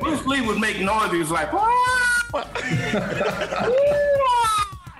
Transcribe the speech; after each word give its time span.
Bruce 0.00 0.26
Lee 0.26 0.40
would 0.40 0.58
make 0.58 0.80
noises 0.80 1.30
like, 1.30 1.52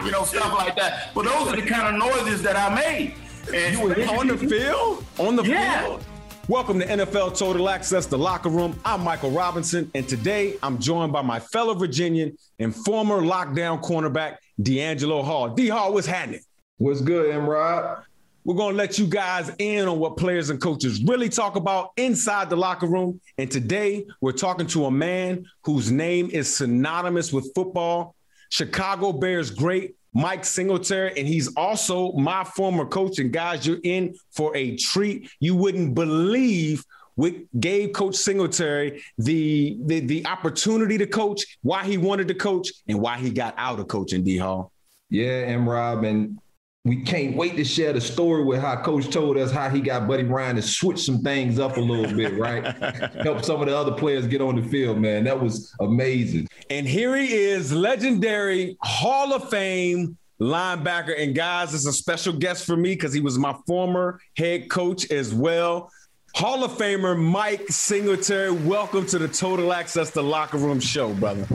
you 0.04 0.10
know, 0.10 0.24
stuff 0.24 0.52
like 0.52 0.76
that. 0.76 1.08
But 1.14 1.24
those 1.24 1.48
are 1.48 1.56
the 1.56 1.62
kind 1.62 1.88
of 1.88 1.94
noises 1.94 2.42
that 2.42 2.54
I 2.54 2.74
made. 2.74 3.14
And 3.52 3.78
you 3.78 3.82
were 3.82 3.94
on 4.18 4.28
the 4.28 4.36
field? 4.36 5.02
On 5.18 5.36
the 5.36 5.42
yeah. 5.42 5.86
field? 5.86 6.04
Welcome 6.48 6.80
to 6.80 6.86
NFL 6.86 7.38
Total 7.38 7.70
Access, 7.70 8.04
the 8.04 8.18
locker 8.18 8.50
room. 8.50 8.78
I'm 8.84 9.02
Michael 9.02 9.30
Robinson, 9.30 9.90
and 9.94 10.06
today 10.06 10.58
I'm 10.62 10.78
joined 10.78 11.14
by 11.14 11.22
my 11.22 11.40
fellow 11.40 11.72
Virginian 11.72 12.36
and 12.58 12.76
former 12.76 13.22
lockdown 13.22 13.82
cornerback, 13.82 14.36
DeAngelo 14.60 15.24
Hall. 15.24 15.48
D 15.48 15.68
Hall, 15.68 15.94
what's 15.94 16.06
happening? 16.06 16.42
What's 16.76 17.00
good, 17.00 17.30
M 17.30 17.48
Rob? 17.48 18.04
We're 18.44 18.54
going 18.54 18.72
to 18.72 18.76
let 18.76 18.98
you 18.98 19.06
guys 19.06 19.52
in 19.58 19.86
on 19.86 19.98
what 19.98 20.16
players 20.16 20.50
and 20.50 20.60
coaches 20.60 21.02
really 21.04 21.28
talk 21.28 21.56
about 21.56 21.90
inside 21.96 22.48
the 22.48 22.56
locker 22.56 22.86
room. 22.86 23.20
And 23.36 23.50
today 23.50 24.06
we're 24.20 24.32
talking 24.32 24.66
to 24.68 24.86
a 24.86 24.90
man 24.90 25.44
whose 25.64 25.90
name 25.90 26.30
is 26.30 26.54
synonymous 26.54 27.32
with 27.32 27.52
football, 27.54 28.14
Chicago 28.48 29.12
Bears 29.12 29.50
great 29.50 29.94
Mike 30.12 30.44
Singletary, 30.44 31.12
and 31.16 31.28
he's 31.28 31.54
also 31.54 32.12
my 32.12 32.42
former 32.44 32.84
coach. 32.84 33.18
And 33.18 33.32
guys, 33.32 33.66
you're 33.66 33.78
in 33.84 34.14
for 34.32 34.56
a 34.56 34.76
treat. 34.76 35.30
You 35.38 35.54
wouldn't 35.54 35.94
believe 35.94 36.84
what 37.14 37.34
gave 37.60 37.92
Coach 37.92 38.16
Singletary 38.16 39.02
the, 39.18 39.76
the, 39.84 40.00
the 40.00 40.26
opportunity 40.26 40.96
to 40.98 41.06
coach, 41.06 41.58
why 41.62 41.84
he 41.84 41.96
wanted 41.98 42.28
to 42.28 42.34
coach, 42.34 42.72
and 42.88 42.98
why 43.00 43.18
he 43.18 43.30
got 43.30 43.54
out 43.56 43.78
of 43.78 43.88
coaching, 43.88 44.24
D 44.24 44.36
Hall. 44.38 44.72
Yeah, 45.10 45.44
M 45.46 45.68
Rob, 45.68 46.04
and 46.04 46.38
we 46.84 47.02
can't 47.02 47.36
wait 47.36 47.56
to 47.56 47.64
share 47.64 47.92
the 47.92 48.00
story 48.00 48.42
with 48.42 48.60
how 48.60 48.74
Coach 48.80 49.10
told 49.10 49.36
us 49.36 49.50
how 49.50 49.68
he 49.68 49.82
got 49.82 50.08
Buddy 50.08 50.22
Ryan 50.22 50.56
to 50.56 50.62
switch 50.62 51.04
some 51.04 51.18
things 51.18 51.58
up 51.58 51.76
a 51.76 51.80
little 51.80 52.16
bit, 52.16 52.38
right? 52.38 52.64
Help 53.22 53.44
some 53.44 53.60
of 53.60 53.68
the 53.68 53.76
other 53.76 53.92
players 53.92 54.26
get 54.26 54.40
on 54.40 54.56
the 54.56 54.66
field, 54.66 54.98
man. 54.98 55.24
That 55.24 55.38
was 55.38 55.74
amazing. 55.80 56.48
And 56.70 56.88
here 56.88 57.14
he 57.16 57.34
is, 57.34 57.70
legendary 57.70 58.78
Hall 58.80 59.34
of 59.34 59.50
Fame 59.50 60.16
linebacker. 60.40 61.20
And 61.22 61.34
guys, 61.34 61.74
it's 61.74 61.86
a 61.86 61.92
special 61.92 62.32
guest 62.32 62.64
for 62.64 62.78
me 62.78 62.94
because 62.94 63.12
he 63.12 63.20
was 63.20 63.38
my 63.38 63.54
former 63.66 64.18
head 64.38 64.70
coach 64.70 65.10
as 65.10 65.34
well. 65.34 65.92
Hall 66.34 66.64
of 66.64 66.72
Famer 66.72 67.18
Mike 67.18 67.68
Singletary, 67.68 68.52
welcome 68.52 69.04
to 69.06 69.18
the 69.18 69.28
Total 69.28 69.70
Access 69.74 70.12
to 70.12 70.22
Locker 70.22 70.56
Room 70.56 70.80
show, 70.80 71.12
brother. 71.12 71.46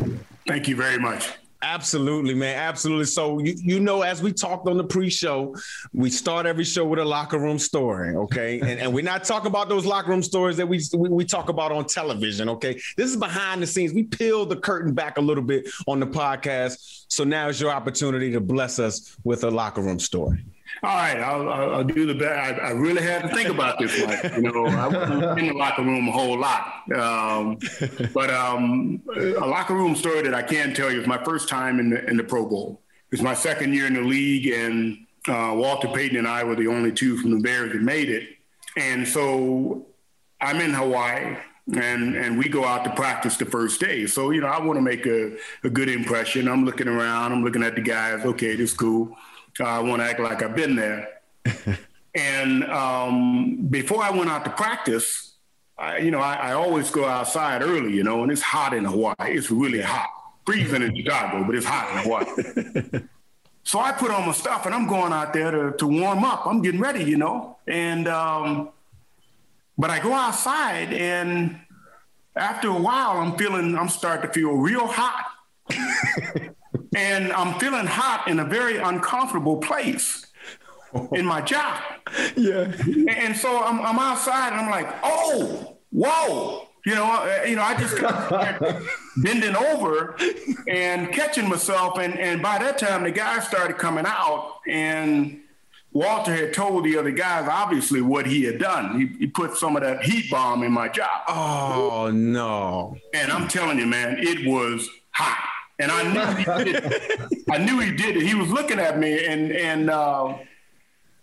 Thank 0.45 0.67
you 0.67 0.75
very 0.75 0.99
much. 0.99 1.31
Absolutely, 1.61 2.33
man. 2.33 2.57
Absolutely. 2.57 3.05
So 3.05 3.39
you 3.39 3.55
you 3.57 3.79
know, 3.79 4.01
as 4.01 4.21
we 4.21 4.31
talked 4.31 4.67
on 4.67 4.77
the 4.77 4.83
pre-show, 4.83 5.55
we 5.93 6.09
start 6.09 6.45
every 6.45 6.63
show 6.63 6.85
with 6.85 6.99
a 6.99 7.05
locker 7.05 7.39
room 7.39 7.57
story, 7.57 8.15
okay? 8.15 8.59
and, 8.61 8.79
and 8.79 8.93
we're 8.93 9.03
not 9.03 9.23
talking 9.23 9.47
about 9.47 9.69
those 9.69 9.85
locker 9.85 10.11
room 10.11 10.21
stories 10.21 10.57
that 10.57 10.67
we, 10.67 10.81
we, 10.93 11.09
we 11.09 11.25
talk 11.25 11.49
about 11.49 11.71
on 11.71 11.85
television, 11.85 12.49
okay? 12.49 12.79
This 12.97 13.09
is 13.09 13.17
behind 13.17 13.61
the 13.61 13.67
scenes. 13.67 13.93
We 13.93 14.03
peeled 14.03 14.49
the 14.49 14.57
curtain 14.57 14.93
back 14.93 15.17
a 15.17 15.21
little 15.21 15.43
bit 15.43 15.67
on 15.87 15.99
the 15.99 16.07
podcast. 16.07 17.05
So 17.07 17.23
now 17.23 17.47
is 17.47 17.59
your 17.59 17.71
opportunity 17.71 18.31
to 18.31 18.41
bless 18.41 18.79
us 18.79 19.17
with 19.23 19.43
a 19.43 19.49
locker 19.49 19.81
room 19.81 19.99
story. 19.99 20.43
All 20.83 20.95
right, 20.95 21.17
I'll, 21.17 21.49
I'll 21.49 21.83
do 21.83 22.05
the 22.05 22.13
best. 22.13 22.59
I, 22.59 22.67
I, 22.67 22.71
really 22.71 23.01
had 23.01 23.23
to 23.23 23.29
think 23.29 23.49
about 23.49 23.79
this 23.79 24.01
one. 24.01 24.43
You 24.43 24.51
know, 24.51 24.65
I 24.65 24.87
was 24.87 25.37
in 25.39 25.47
the 25.47 25.53
locker 25.53 25.83
room 25.83 26.07
a 26.07 26.11
whole 26.11 26.37
lot. 26.37 26.83
Um, 26.93 27.57
but 28.13 28.29
um, 28.29 29.01
a 29.15 29.47
locker 29.47 29.73
room 29.73 29.95
story 29.95 30.21
that 30.23 30.33
I 30.33 30.43
can 30.43 30.73
tell 30.73 30.91
you 30.91 30.99
is 30.99 31.07
my 31.07 31.23
first 31.23 31.47
time 31.47 31.79
in 31.79 31.91
the, 31.91 32.05
in 32.09 32.17
the 32.17 32.23
Pro 32.23 32.45
Bowl. 32.45 32.81
It's 33.11 33.21
my 33.21 33.33
second 33.33 33.73
year 33.73 33.87
in 33.87 33.93
the 33.93 34.01
league, 34.01 34.47
and 34.47 35.05
uh, 35.27 35.53
Walter 35.55 35.87
Payton 35.87 36.17
and 36.17 36.27
I 36.27 36.43
were 36.43 36.55
the 36.55 36.67
only 36.67 36.91
two 36.91 37.17
from 37.17 37.31
the 37.31 37.39
Bears 37.39 37.71
that 37.71 37.81
made 37.81 38.09
it. 38.09 38.29
And 38.77 39.07
so 39.07 39.85
I'm 40.41 40.59
in 40.59 40.73
Hawaii, 40.73 41.37
and 41.73 42.15
and 42.15 42.37
we 42.37 42.49
go 42.49 42.65
out 42.65 42.83
to 42.83 42.91
practice 42.91 43.37
the 43.37 43.45
first 43.45 43.79
day. 43.79 44.05
So 44.05 44.31
you 44.31 44.41
know, 44.41 44.47
I 44.47 44.59
want 44.59 44.77
to 44.77 44.81
make 44.81 45.05
a, 45.05 45.37
a 45.63 45.69
good 45.69 45.89
impression. 45.89 46.47
I'm 46.47 46.65
looking 46.65 46.87
around. 46.87 47.31
I'm 47.31 47.43
looking 47.43 47.63
at 47.63 47.75
the 47.75 47.81
guys. 47.81 48.25
Okay, 48.25 48.55
this 48.55 48.71
is 48.71 48.77
cool. 48.77 49.15
I 49.63 49.79
want 49.79 50.01
to 50.01 50.05
act 50.05 50.19
like 50.19 50.43
I've 50.43 50.55
been 50.55 50.75
there. 50.75 51.21
and 52.15 52.63
um, 52.65 53.67
before 53.69 54.03
I 54.03 54.11
went 54.11 54.29
out 54.29 54.43
to 54.45 54.51
practice, 54.51 55.35
I, 55.77 55.99
you 55.99 56.11
know, 56.11 56.19
I, 56.19 56.33
I, 56.35 56.53
always 56.53 56.89
go 56.89 57.05
outside 57.05 57.61
early, 57.61 57.93
you 57.93 58.03
know, 58.03 58.23
and 58.23 58.31
it's 58.31 58.41
hot 58.41 58.73
in 58.73 58.85
Hawaii. 58.85 59.15
It's 59.19 59.51
really 59.51 59.81
hot. 59.81 60.07
Freezing 60.45 60.81
in 60.81 60.95
Chicago, 60.95 61.43
but 61.43 61.55
it's 61.55 61.65
hot 61.65 61.91
in 61.91 61.97
Hawaii. 62.03 63.01
so 63.63 63.79
I 63.79 63.91
put 63.91 64.09
on 64.09 64.25
my 64.25 64.31
stuff 64.31 64.65
and 64.65 64.73
I'm 64.73 64.87
going 64.87 65.11
out 65.11 65.33
there 65.33 65.51
to, 65.51 65.77
to 65.77 65.87
warm 65.87 66.23
up. 66.23 66.45
I'm 66.45 66.61
getting 66.61 66.79
ready, 66.79 67.03
you 67.03 67.17
know. 67.17 67.57
And 67.67 68.07
um, 68.07 68.69
but 69.77 69.89
I 69.89 69.99
go 69.99 70.13
outside 70.13 70.93
and 70.93 71.59
after 72.35 72.69
a 72.69 72.79
while 72.79 73.17
I'm 73.17 73.37
feeling 73.37 73.75
I'm 73.77 73.89
starting 73.89 74.27
to 74.27 74.33
feel 74.33 74.53
real 74.53 74.87
hot. 74.87 75.25
and 76.95 77.33
I'm 77.33 77.59
feeling 77.59 77.85
hot 77.85 78.27
in 78.27 78.39
a 78.39 78.45
very 78.45 78.77
uncomfortable 78.77 79.57
place 79.57 80.25
in 81.11 81.25
my 81.25 81.41
job. 81.41 81.81
Yeah. 82.35 82.71
And 83.09 83.35
so 83.35 83.61
I'm, 83.61 83.81
I'm 83.81 83.99
outside 83.99 84.53
and 84.53 84.61
I'm 84.61 84.71
like, 84.71 84.93
oh, 85.03 85.77
whoa. 85.91 86.67
You 86.85 86.93
know, 86.93 87.05
uh, 87.05 87.43
you 87.45 87.55
know, 87.55 87.63
I 87.63 87.75
just 87.75 87.99
bending 89.17 89.55
over 89.55 90.15
and 90.67 91.11
catching 91.11 91.49
myself, 91.49 91.97
and 91.97 92.15
and 92.19 92.43
by 92.43 92.59
that 92.59 92.77
time 92.77 93.01
the 93.01 93.09
guys 93.09 93.47
started 93.47 93.79
coming 93.79 94.05
out, 94.05 94.59
and 94.67 95.41
Walter 95.91 96.31
had 96.31 96.53
told 96.53 96.85
the 96.85 96.95
other 96.95 97.09
guys 97.09 97.47
obviously 97.49 98.01
what 98.01 98.27
he 98.27 98.43
had 98.43 98.59
done. 98.59 98.99
He, 98.99 99.07
he, 99.17 99.25
put 99.25 99.57
some 99.57 99.75
of 99.75 99.81
that 99.81 100.03
heat 100.03 100.29
balm 100.29 100.61
in 100.61 100.71
my 100.71 100.87
job. 100.87 101.23
Oh 101.27 102.11
no! 102.13 102.97
And 103.15 103.31
I'm 103.31 103.47
telling 103.47 103.79
you, 103.79 103.87
man, 103.87 104.19
it 104.19 104.47
was 104.47 104.87
hot. 105.09 105.54
And 105.77 105.91
I 105.91 106.03
knew 106.13 106.35
he 106.35 106.63
did 106.63 106.83
it. 106.83 107.43
I 107.51 107.57
knew 107.57 107.79
he 107.79 107.91
did 107.91 108.17
it. 108.17 108.23
He 108.23 108.33
was 108.33 108.49
looking 108.49 108.79
at 108.79 108.97
me, 108.97 109.25
and 109.25 109.51
and 109.51 109.89
uh, 109.89 110.37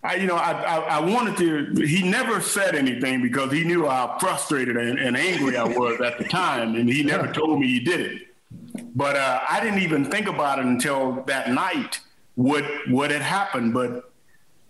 I, 0.04 0.16
you 0.16 0.26
know, 0.26 0.36
I, 0.36 0.52
I, 0.52 0.76
I 0.78 1.00
wanted 1.00 1.36
to. 1.38 1.82
He 1.86 2.08
never 2.08 2.40
said 2.40 2.74
anything 2.74 3.22
because 3.22 3.52
he 3.52 3.64
knew 3.64 3.86
how 3.86 4.18
frustrated 4.18 4.76
and, 4.76 4.98
and 4.98 5.16
angry 5.16 5.56
I 5.56 5.64
was 5.64 6.00
at 6.00 6.18
the 6.18 6.24
time, 6.24 6.74
and 6.74 6.88
he 6.88 7.02
never 7.02 7.32
told 7.32 7.60
me 7.60 7.68
he 7.68 7.80
did 7.80 8.00
it. 8.00 8.22
But 8.94 9.16
uh, 9.16 9.40
I 9.48 9.60
didn't 9.60 9.80
even 9.80 10.04
think 10.04 10.28
about 10.28 10.58
it 10.58 10.66
until 10.66 11.22
that 11.26 11.50
night. 11.50 12.00
What 12.34 12.64
what 12.88 13.10
had 13.10 13.22
happened, 13.22 13.74
but 13.74 14.12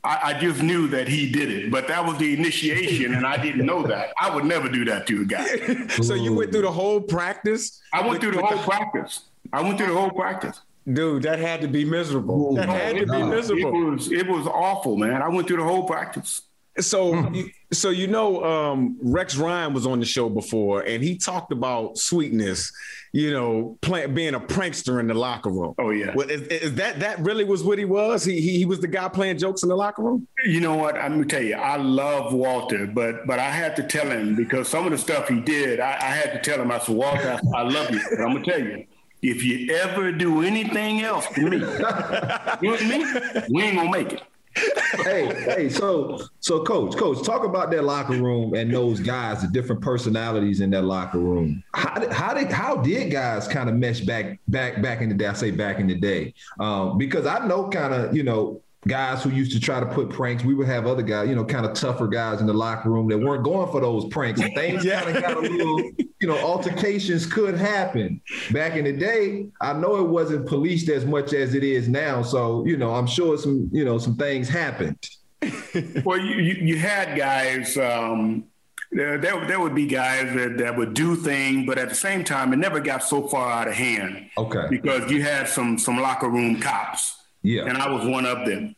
I, 0.04 0.20
I, 0.24 0.34
just 0.34 0.62
knew 0.62 0.88
that 0.88 1.06
he 1.06 1.30
did 1.30 1.48
it, 1.48 1.70
but 1.70 1.86
that 1.86 2.04
was 2.04 2.18
the 2.18 2.34
initiation, 2.34 3.14
and 3.14 3.24
I 3.24 3.36
didn't 3.36 3.64
know 3.64 3.84
that. 3.84 4.12
I 4.20 4.34
would 4.34 4.44
never 4.44 4.68
do 4.68 4.84
that 4.86 5.06
to 5.06 5.22
a 5.22 5.24
guy. 5.24 5.86
so 6.02 6.14
you 6.14 6.34
went 6.34 6.50
through 6.50 6.62
the 6.62 6.72
whole 6.72 7.00
practice? 7.00 7.80
I 7.92 8.04
went 8.04 8.20
through 8.20 8.32
the 8.32 8.42
whole 8.42 8.58
practice. 8.64 9.20
I 9.52 9.62
went 9.62 9.78
through 9.78 9.88
the 9.88 10.00
whole 10.00 10.10
practice. 10.10 10.60
Dude, 10.90 11.22
that 11.22 11.38
had 11.38 11.60
to 11.60 11.68
be 11.68 11.84
miserable. 11.84 12.54
That 12.56 12.68
had 12.68 12.96
to 12.96 13.06
be 13.06 13.22
miserable. 13.22 13.88
It 13.88 13.90
was 13.90 14.12
it 14.12 14.26
was 14.26 14.46
awful, 14.46 14.96
man. 14.96 15.22
I 15.22 15.28
went 15.28 15.46
through 15.46 15.58
the 15.58 15.64
whole 15.64 15.84
practice. 15.84 16.42
So, 16.78 17.30
so 17.70 17.90
you 17.90 18.06
know, 18.06 18.42
um, 18.42 18.96
Rex 19.02 19.36
Ryan 19.36 19.74
was 19.74 19.86
on 19.86 20.00
the 20.00 20.06
show 20.06 20.30
before, 20.30 20.80
and 20.80 21.04
he 21.04 21.16
talked 21.16 21.52
about 21.52 21.98
sweetness. 21.98 22.72
You 23.12 23.30
know, 23.30 23.78
play, 23.82 24.06
being 24.06 24.34
a 24.34 24.40
prankster 24.40 24.98
in 24.98 25.06
the 25.06 25.14
locker 25.14 25.50
room. 25.50 25.74
Oh 25.78 25.90
yeah. 25.90 26.14
Well, 26.14 26.30
is, 26.30 26.40
is, 26.48 26.74
that 26.76 26.98
that 27.00 27.18
really 27.18 27.44
was 27.44 27.62
what 27.62 27.76
he 27.76 27.84
was? 27.84 28.24
He, 28.24 28.40
he, 28.40 28.56
he 28.56 28.64
was 28.64 28.80
the 28.80 28.88
guy 28.88 29.06
playing 29.08 29.36
jokes 29.36 29.62
in 29.62 29.68
the 29.68 29.76
locker 29.76 30.02
room. 30.02 30.26
You 30.46 30.60
know 30.60 30.76
what? 30.76 30.96
I'm 30.96 31.12
gonna 31.12 31.26
tell 31.26 31.42
you, 31.42 31.56
I 31.56 31.76
love 31.76 32.32
Walter, 32.32 32.86
but 32.86 33.26
but 33.26 33.38
I 33.38 33.50
had 33.50 33.76
to 33.76 33.82
tell 33.82 34.08
him 34.08 34.34
because 34.34 34.66
some 34.66 34.86
of 34.86 34.92
the 34.92 34.98
stuff 34.98 35.28
he 35.28 35.40
did, 35.40 35.78
I, 35.78 35.92
I 35.92 36.10
had 36.10 36.32
to 36.32 36.50
tell 36.50 36.60
him. 36.60 36.72
I 36.72 36.78
said, 36.78 36.96
Walter, 36.96 37.38
I, 37.54 37.58
I 37.58 37.62
love 37.62 37.90
you, 37.90 38.00
but 38.10 38.20
I'm 38.20 38.32
gonna 38.32 38.44
tell 38.44 38.60
you. 38.60 38.86
If 39.22 39.44
you 39.44 39.72
ever 39.74 40.10
do 40.12 40.42
anything 40.42 41.02
else 41.02 41.26
to 41.28 41.48
me, 41.48 41.60
what 41.60 43.48
We 43.48 43.62
ain't 43.62 43.76
gonna 43.76 43.90
make 43.90 44.12
it 44.12 44.22
hey, 44.54 45.44
hey, 45.44 45.68
so 45.68 46.20
so 46.40 46.62
coach, 46.62 46.96
coach, 46.96 47.24
talk 47.24 47.44
about 47.44 47.70
that 47.70 47.84
locker 47.84 48.14
room 48.14 48.54
and 48.54 48.72
those 48.72 49.00
guys, 49.00 49.42
the 49.42 49.48
different 49.48 49.80
personalities 49.80 50.60
in 50.60 50.70
that 50.70 50.82
locker 50.82 51.18
room. 51.18 51.62
How 51.74 51.94
did 51.94 52.12
how 52.12 52.34
did 52.34 52.50
how 52.50 52.76
did 52.76 53.10
guys 53.10 53.48
kind 53.48 53.68
of 53.68 53.76
mesh 53.76 54.00
back 54.00 54.38
back 54.48 54.82
back 54.82 55.00
in 55.00 55.08
the 55.08 55.14
day? 55.14 55.26
I 55.26 55.32
say 55.32 55.50
back 55.50 55.78
in 55.78 55.86
the 55.86 55.98
day, 55.98 56.34
um, 56.60 56.98
because 56.98 57.26
I 57.26 57.46
know 57.46 57.68
kind 57.68 57.94
of 57.94 58.16
you 58.16 58.22
know 58.22 58.60
guys 58.86 59.22
who 59.22 59.30
used 59.30 59.52
to 59.52 59.60
try 59.60 59.78
to 59.78 59.86
put 59.86 60.10
pranks. 60.10 60.44
We 60.44 60.54
would 60.54 60.66
have 60.66 60.86
other 60.86 61.02
guys, 61.02 61.28
you 61.28 61.34
know, 61.34 61.44
kind 61.44 61.64
of 61.64 61.74
tougher 61.74 62.08
guys 62.08 62.40
in 62.40 62.46
the 62.46 62.52
locker 62.52 62.90
room 62.90 63.08
that 63.08 63.18
weren't 63.18 63.44
going 63.44 63.70
for 63.70 63.80
those 63.80 64.06
pranks. 64.06 64.40
Things 64.54 64.84
yeah. 64.84 65.02
kind 65.02 65.16
of 65.16 65.22
got 65.22 65.36
a 65.36 65.40
little, 65.40 65.78
you 66.20 66.26
know, 66.26 66.36
altercations 66.38 67.26
could 67.26 67.56
happen. 67.56 68.20
Back 68.50 68.76
in 68.76 68.84
the 68.84 68.92
day, 68.92 69.46
I 69.60 69.72
know 69.72 69.96
it 69.96 70.08
wasn't 70.08 70.46
policed 70.46 70.88
as 70.88 71.04
much 71.04 71.32
as 71.32 71.54
it 71.54 71.62
is 71.62 71.88
now. 71.88 72.22
So, 72.22 72.64
you 72.66 72.76
know, 72.76 72.94
I'm 72.94 73.06
sure 73.06 73.38
some, 73.38 73.70
you 73.72 73.84
know, 73.84 73.98
some 73.98 74.16
things 74.16 74.48
happened. 74.48 74.98
well, 76.04 76.18
you, 76.18 76.36
you, 76.36 76.54
you 76.54 76.78
had 76.78 77.16
guys, 77.16 77.76
um, 77.76 78.44
there, 78.90 79.16
there 79.16 79.60
would 79.60 79.74
be 79.74 79.86
guys 79.86 80.34
that, 80.34 80.58
that 80.58 80.76
would 80.76 80.92
do 80.92 81.16
things, 81.16 81.66
but 81.66 81.78
at 81.78 81.88
the 81.88 81.94
same 81.94 82.24
time, 82.24 82.52
it 82.52 82.56
never 82.56 82.80
got 82.80 83.02
so 83.04 83.26
far 83.28 83.50
out 83.50 83.68
of 83.68 83.74
hand. 83.74 84.28
Okay. 84.36 84.66
Because 84.68 85.10
you 85.10 85.22
had 85.22 85.48
some 85.48 85.78
some 85.78 85.98
locker 85.98 86.28
room 86.28 86.60
cops 86.60 87.21
yeah. 87.42 87.64
And 87.64 87.76
I 87.78 87.90
was 87.90 88.06
one 88.06 88.26
of 88.26 88.46
them. 88.46 88.74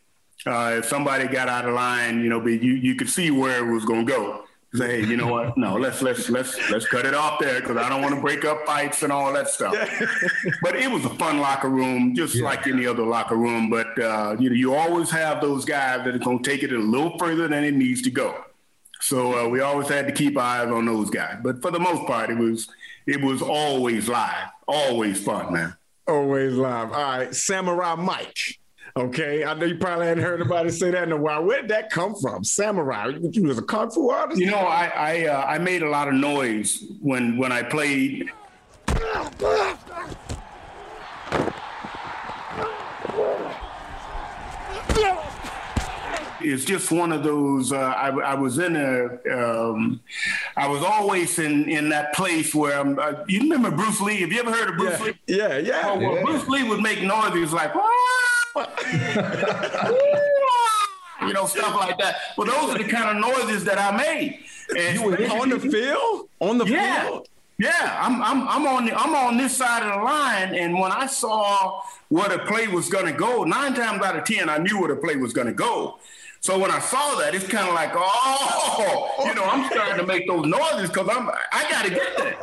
Uh, 0.47 0.77
if 0.79 0.87
somebody 0.87 1.27
got 1.27 1.49
out 1.49 1.67
of 1.67 1.75
line, 1.75 2.23
you 2.23 2.29
know, 2.29 2.41
but 2.41 2.63
you 2.63 2.75
you 2.75 2.95
could 2.95 3.09
see 3.09 3.31
where 3.31 3.67
it 3.67 3.73
was 3.73 3.85
going 3.85 4.07
to 4.07 4.13
go. 4.13 4.45
Say, 4.75 5.03
hey, 5.03 5.09
you 5.09 5.17
know 5.17 5.29
what? 5.29 5.57
No, 5.57 5.77
let's 5.77 6.03
let's 6.03 6.29
let's 6.29 6.59
let's 6.71 6.85
cut 6.87 7.07
it 7.07 7.15
off 7.15 7.39
there 7.39 7.61
because 7.61 7.77
I 7.77 7.89
don't 7.89 8.03
want 8.03 8.15
to 8.17 8.21
break 8.21 8.45
up 8.45 8.67
fights 8.67 9.05
and 9.05 9.13
all 9.13 9.33
that 9.33 9.49
stuff. 9.49 9.73
but 10.63 10.75
it 10.75 10.91
was 10.91 11.05
a 11.05 11.11
fun 11.11 11.39
locker 11.39 11.69
room, 11.69 12.15
just 12.15 12.35
yeah. 12.35 12.45
like 12.45 12.67
any 12.67 12.85
other 12.85 13.05
locker 13.05 13.37
room. 13.37 13.71
But 13.71 13.97
uh, 14.03 14.37
you 14.39 14.51
know, 14.51 14.57
you 14.57 14.75
always 14.75 15.11
have 15.11 15.41
those 15.41 15.65
guys 15.65 16.05
that 16.05 16.15
are 16.15 16.19
going 16.19 16.43
to 16.43 16.51
take 16.51 16.65
it 16.65 16.73
a 16.73 16.79
little 16.79 17.17
further 17.19 17.47
than 17.47 17.63
it 17.63 17.75
needs 17.75 18.03
to 18.03 18.11
go. 18.11 18.45
So 19.01 19.47
uh, 19.47 19.49
we 19.49 19.61
always 19.61 19.89
had 19.89 20.09
to 20.09 20.13
keep 20.13 20.37
eyes 20.37 20.69
on 20.69 20.87
those 20.87 21.09
guys. 21.09 21.39
But 21.43 21.63
for 21.63 21.71
the 21.71 21.79
most 21.79 22.05
part, 22.07 22.31
it 22.31 22.39
was 22.39 22.69
it 23.07 23.23
was 23.23 23.43
always 23.43 24.09
live, 24.09 24.49
always 24.67 25.23
fun, 25.23 25.53
man. 25.53 25.77
Always 26.07 26.55
live. 26.55 26.93
All 26.93 27.03
right, 27.03 27.35
Samurai 27.35 27.95
Mike. 27.95 28.59
Okay, 28.97 29.45
I 29.45 29.55
know 29.55 29.67
you 29.67 29.77
probably 29.77 30.07
hadn't 30.07 30.23
heard 30.23 30.41
anybody 30.41 30.71
say 30.71 30.91
that 30.93 31.03
in 31.03 31.13
a 31.13 31.17
while. 31.17 31.43
Where 31.43 31.63
did 31.63 31.71
that 31.71 31.91
come 31.91 32.15
from? 32.15 32.45
Samurai? 32.45 33.09
You 33.09 33.43
was 33.43 33.59
a 33.59 33.63
kung 33.63 33.91
fu 33.91 34.11
artist? 34.11 34.41
You 34.41 34.51
know, 34.51 34.59
I 34.59 34.87
I, 34.87 35.27
uh, 35.27 35.45
I 35.47 35.59
made 35.59 35.83
a 35.83 35.89
lot 35.89 36.07
of 36.07 36.15
noise 36.15 36.85
when 37.01 37.37
when 37.37 37.51
I 37.51 37.63
played. 37.63 38.31
It's 46.45 46.65
just 46.65 46.91
one 46.91 47.13
of 47.13 47.25
those. 47.25 47.73
Uh, 47.73 47.79
I, 47.79 48.09
I, 48.09 48.35
was 48.35 48.59
in 48.59 48.77
a. 48.77 49.05
Um, 49.33 50.01
I 50.57 50.69
was 50.69 50.83
always 50.83 51.39
in 51.39 51.69
in 51.69 51.89
that 51.91 52.15
place 52.15 52.55
where 52.55 52.79
I'm, 52.79 52.99
uh, 52.99 53.25
you 53.29 53.41
remember 53.41 53.71
Bruce 53.71 54.01
Lee. 54.01 54.21
Have 54.21 54.33
you 54.33 54.41
ever 54.41 54.53
heard 54.53 54.71
of 54.71 54.77
Bruce 54.77 54.99
yeah. 54.99 55.05
Lee? 55.05 55.19
Yeah, 55.27 55.59
yeah. 55.59 55.83
Oh, 55.87 55.99
well, 55.99 56.15
yeah. 56.15 56.23
Bruce 56.23 56.49
Lee 56.49 56.69
would 56.69 56.81
make 56.81 57.03
noises 57.03 57.53
like. 57.53 57.75
you 61.27 61.33
know, 61.33 61.47
stuff 61.47 61.75
like 61.75 61.99
that. 61.99 62.17
But 62.37 62.47
those 62.47 62.71
are 62.71 62.79
the 62.79 62.85
kind 62.85 63.17
of 63.17 63.19
noises 63.23 63.65
that 63.65 63.79
I 63.79 63.97
made. 63.97 64.45
And 64.79 64.99
you 64.99 65.05
were 65.05 65.17
on 65.41 65.49
the 65.49 65.59
field? 65.59 66.29
On 66.41 66.59
the 66.59 66.67
yeah. 66.67 67.09
field? 67.09 67.29
Yeah, 67.57 68.01
I'm, 68.03 68.21
I'm, 68.21 68.49
I'm 68.49 68.67
on 68.67 68.87
the, 68.87 68.99
I'm 68.99 69.15
on 69.15 69.37
this 69.37 69.57
side 69.57 69.85
of 69.85 70.01
the 70.01 70.05
line, 70.05 70.57
and 70.57 70.77
when 70.77 70.91
I 70.91 71.07
saw 71.07 71.83
where 72.09 72.29
the 72.29 72.41
play 72.41 72.67
was 72.67 72.89
going 72.89 73.07
to 73.07 73.13
go, 73.13 73.45
nine 73.45 73.75
times 73.75 74.03
out 74.03 74.17
of 74.17 74.25
ten, 74.25 74.49
I 74.49 74.59
knew 74.59 74.81
where 74.81 74.93
the 74.93 75.01
play 75.01 75.15
was 75.15 75.33
going 75.33 75.47
to 75.47 75.53
go. 75.53 76.01
So 76.45 76.59
when 76.59 76.71
I 76.71 76.79
saw 76.79 77.15
that, 77.21 77.35
it's 77.35 77.49
kind 77.49 77.67
of 77.67 77.75
like, 77.75 77.93
oh, 77.95 79.25
you 79.25 79.35
know, 79.35 79.45
I'm 79.45 79.65
starting 79.71 79.97
to 79.97 80.07
make 80.07 80.29
those 80.29 80.45
noises 80.45 80.91
because 80.91 81.09
I'm, 81.11 81.27
I 81.31 81.71
got 81.71 81.85
to 81.87 81.91
get 81.91 82.19
there. 82.19 82.37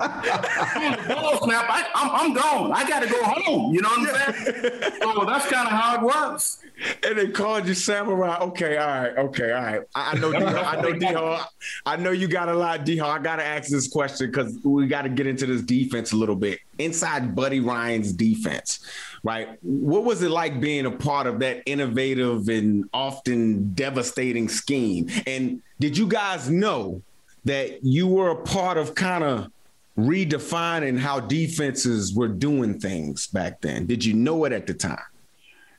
the 1.07 1.13
ball 1.13 1.37
snap, 1.43 1.67
I, 1.69 1.85
I'm, 1.93 2.09
I'm 2.09 2.33
gone. 2.33 2.71
I 2.71 2.89
got 2.89 3.03
to 3.03 3.07
go 3.07 3.23
home. 3.23 3.75
You 3.75 3.81
know 3.81 3.89
what 3.89 4.09
I'm 4.09 4.33
saying? 4.33 4.93
so 5.03 5.23
that's 5.23 5.45
kind 5.45 5.67
of 5.67 5.73
how 5.73 5.97
it 5.97 6.01
works. 6.01 6.63
And 7.05 7.15
they 7.15 7.27
called 7.27 7.67
you 7.67 7.75
samurai. 7.75 8.39
Okay, 8.39 8.77
all 8.77 8.87
right, 8.87 9.17
okay, 9.19 9.51
all 9.51 9.61
right. 9.61 9.81
I, 9.93 10.13
I 10.13 10.15
know, 10.15 10.33
I 10.33 10.39
know, 10.39 11.45
i 11.85 11.95
know 11.95 12.09
you 12.09 12.27
got 12.27 12.49
a 12.49 12.55
lot, 12.55 12.79
i 12.89 12.95
got 13.19 13.35
to 13.35 13.45
ask 13.45 13.69
this 13.69 13.87
question 13.87 14.31
because 14.31 14.57
we 14.63 14.87
got 14.87 15.03
to 15.03 15.09
get 15.09 15.27
into 15.27 15.45
this 15.45 15.61
defense 15.61 16.11
a 16.11 16.15
little 16.15 16.35
bit. 16.35 16.57
Inside 16.81 17.35
Buddy 17.35 17.59
Ryan's 17.59 18.11
defense 18.11 18.79
right? 19.23 19.57
What 19.61 20.03
was 20.03 20.21
it 20.23 20.31
like 20.31 20.59
being 20.59 20.85
a 20.85 20.91
part 20.91 21.27
of 21.27 21.39
that 21.39 21.63
innovative 21.65 22.49
and 22.49 22.89
often 22.93 23.73
devastating 23.73 24.49
scheme? 24.49 25.09
And 25.27 25.61
did 25.79 25.97
you 25.97 26.07
guys 26.07 26.49
know 26.49 27.01
that 27.45 27.83
you 27.83 28.07
were 28.07 28.31
a 28.31 28.41
part 28.43 28.77
of 28.77 28.95
kind 28.95 29.23
of 29.23 29.51
redefining 29.97 30.97
how 30.97 31.19
defenses 31.19 32.13
were 32.13 32.27
doing 32.27 32.79
things 32.79 33.27
back 33.27 33.61
then? 33.61 33.85
Did 33.85 34.03
you 34.03 34.13
know 34.13 34.45
it 34.45 34.53
at 34.53 34.67
the 34.67 34.73
time? 34.73 34.99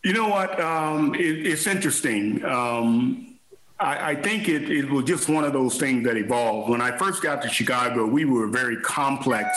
You 0.04 0.12
know 0.12 0.28
what? 0.28 0.60
Um, 0.60 1.14
it, 1.14 1.46
it's 1.46 1.66
interesting. 1.66 2.44
Um, 2.44 3.38
I, 3.78 4.10
I, 4.10 4.14
think 4.16 4.48
it, 4.48 4.68
it 4.68 4.90
was 4.90 5.04
just 5.04 5.28
one 5.28 5.44
of 5.44 5.52
those 5.52 5.78
things 5.78 6.04
that 6.06 6.16
evolved. 6.16 6.70
When 6.70 6.80
I 6.80 6.96
first 6.96 7.22
got 7.22 7.40
to 7.42 7.48
Chicago, 7.48 8.06
we 8.06 8.24
were 8.24 8.46
a 8.46 8.50
very 8.50 8.76
complex 8.78 9.48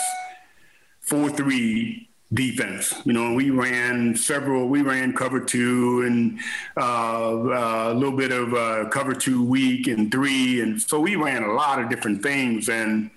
4 1.06 1.30
3 1.30 2.06
defense. 2.34 2.94
You 3.06 3.14
know, 3.14 3.34
we 3.34 3.50
ran 3.50 4.16
several. 4.16 4.68
We 4.68 4.82
ran 4.82 5.14
cover 5.14 5.40
two 5.40 6.04
and 6.06 6.40
uh, 6.78 7.32
uh, 7.32 7.92
a 7.92 7.94
little 7.94 8.16
bit 8.16 8.32
of 8.32 8.54
uh, 8.54 8.90
cover 8.90 9.14
two 9.14 9.44
week 9.44 9.88
and 9.88 10.12
three, 10.12 10.62
and 10.62 10.82
so 10.82 11.00
we 11.00 11.16
ran 11.16 11.44
a 11.44 11.54
lot 11.54 11.80
of 11.80 11.90
different 11.90 12.24
things. 12.24 12.70
And 12.70 13.12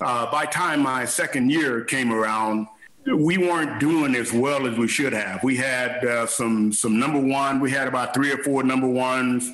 uh, 0.00 0.30
by 0.30 0.46
time 0.46 0.80
my 0.80 1.04
second 1.04 1.50
year 1.50 1.84
came 1.84 2.12
around, 2.12 2.66
we 3.06 3.38
weren't 3.38 3.80
doing 3.80 4.14
as 4.14 4.32
well 4.32 4.66
as 4.66 4.76
we 4.76 4.88
should 4.88 5.12
have. 5.12 5.42
We 5.42 5.56
had 5.56 6.04
uh, 6.04 6.26
some 6.26 6.72
some 6.72 6.98
number 6.98 7.20
one. 7.20 7.60
We 7.60 7.70
had 7.70 7.88
about 7.88 8.14
three 8.14 8.32
or 8.32 8.38
four 8.38 8.62
number 8.62 8.88
ones. 8.88 9.50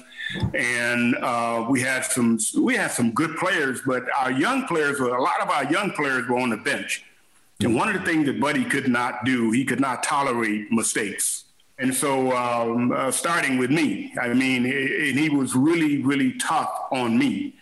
And 0.54 1.14
uh, 1.16 1.66
we 1.68 1.82
had 1.82 2.02
some 2.06 2.38
we 2.58 2.74
had 2.74 2.90
some 2.90 3.12
good 3.12 3.36
players, 3.36 3.82
but 3.86 4.04
our 4.18 4.32
young 4.32 4.66
players, 4.66 4.98
were 4.98 5.14
a 5.14 5.22
lot 5.22 5.38
of 5.42 5.50
our 5.50 5.70
young 5.70 5.90
players 5.90 6.26
were 6.26 6.38
on 6.38 6.48
the 6.48 6.56
bench 6.56 7.04
and 7.64 7.74
one 7.74 7.88
of 7.88 7.94
the 7.94 8.04
things 8.04 8.26
that 8.26 8.38
Buddy 8.38 8.64
could 8.64 8.88
not 8.88 9.24
do, 9.24 9.50
he 9.50 9.64
could 9.64 9.80
not 9.80 10.02
tolerate 10.02 10.70
mistakes. 10.70 11.44
And 11.78 11.92
so, 11.92 12.36
um, 12.36 12.92
uh, 12.92 13.10
starting 13.10 13.58
with 13.58 13.70
me, 13.70 14.14
I 14.20 14.32
mean, 14.32 14.64
he 14.64 15.28
was 15.28 15.56
really, 15.56 16.02
really 16.02 16.34
tough 16.34 16.72
on 16.92 17.18
me. 17.18 17.54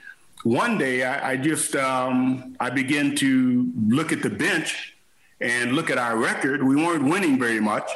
One 0.43 0.77
day, 0.77 1.05
I, 1.05 1.33
I 1.33 1.37
just 1.37 1.77
um, 1.77 2.57
I 2.61 2.69
began 2.69 3.15
to 3.17 3.73
look 3.89 4.13
at 4.13 4.23
the 4.23 4.29
bench 4.29 4.95
and 5.41 5.73
look 5.73 5.89
at 5.89 5.99
our 5.99 6.17
record. 6.17 6.63
We 6.63 6.77
weren't 6.77 7.05
winning 7.05 7.39
very 7.39 7.61
much, 7.61 7.89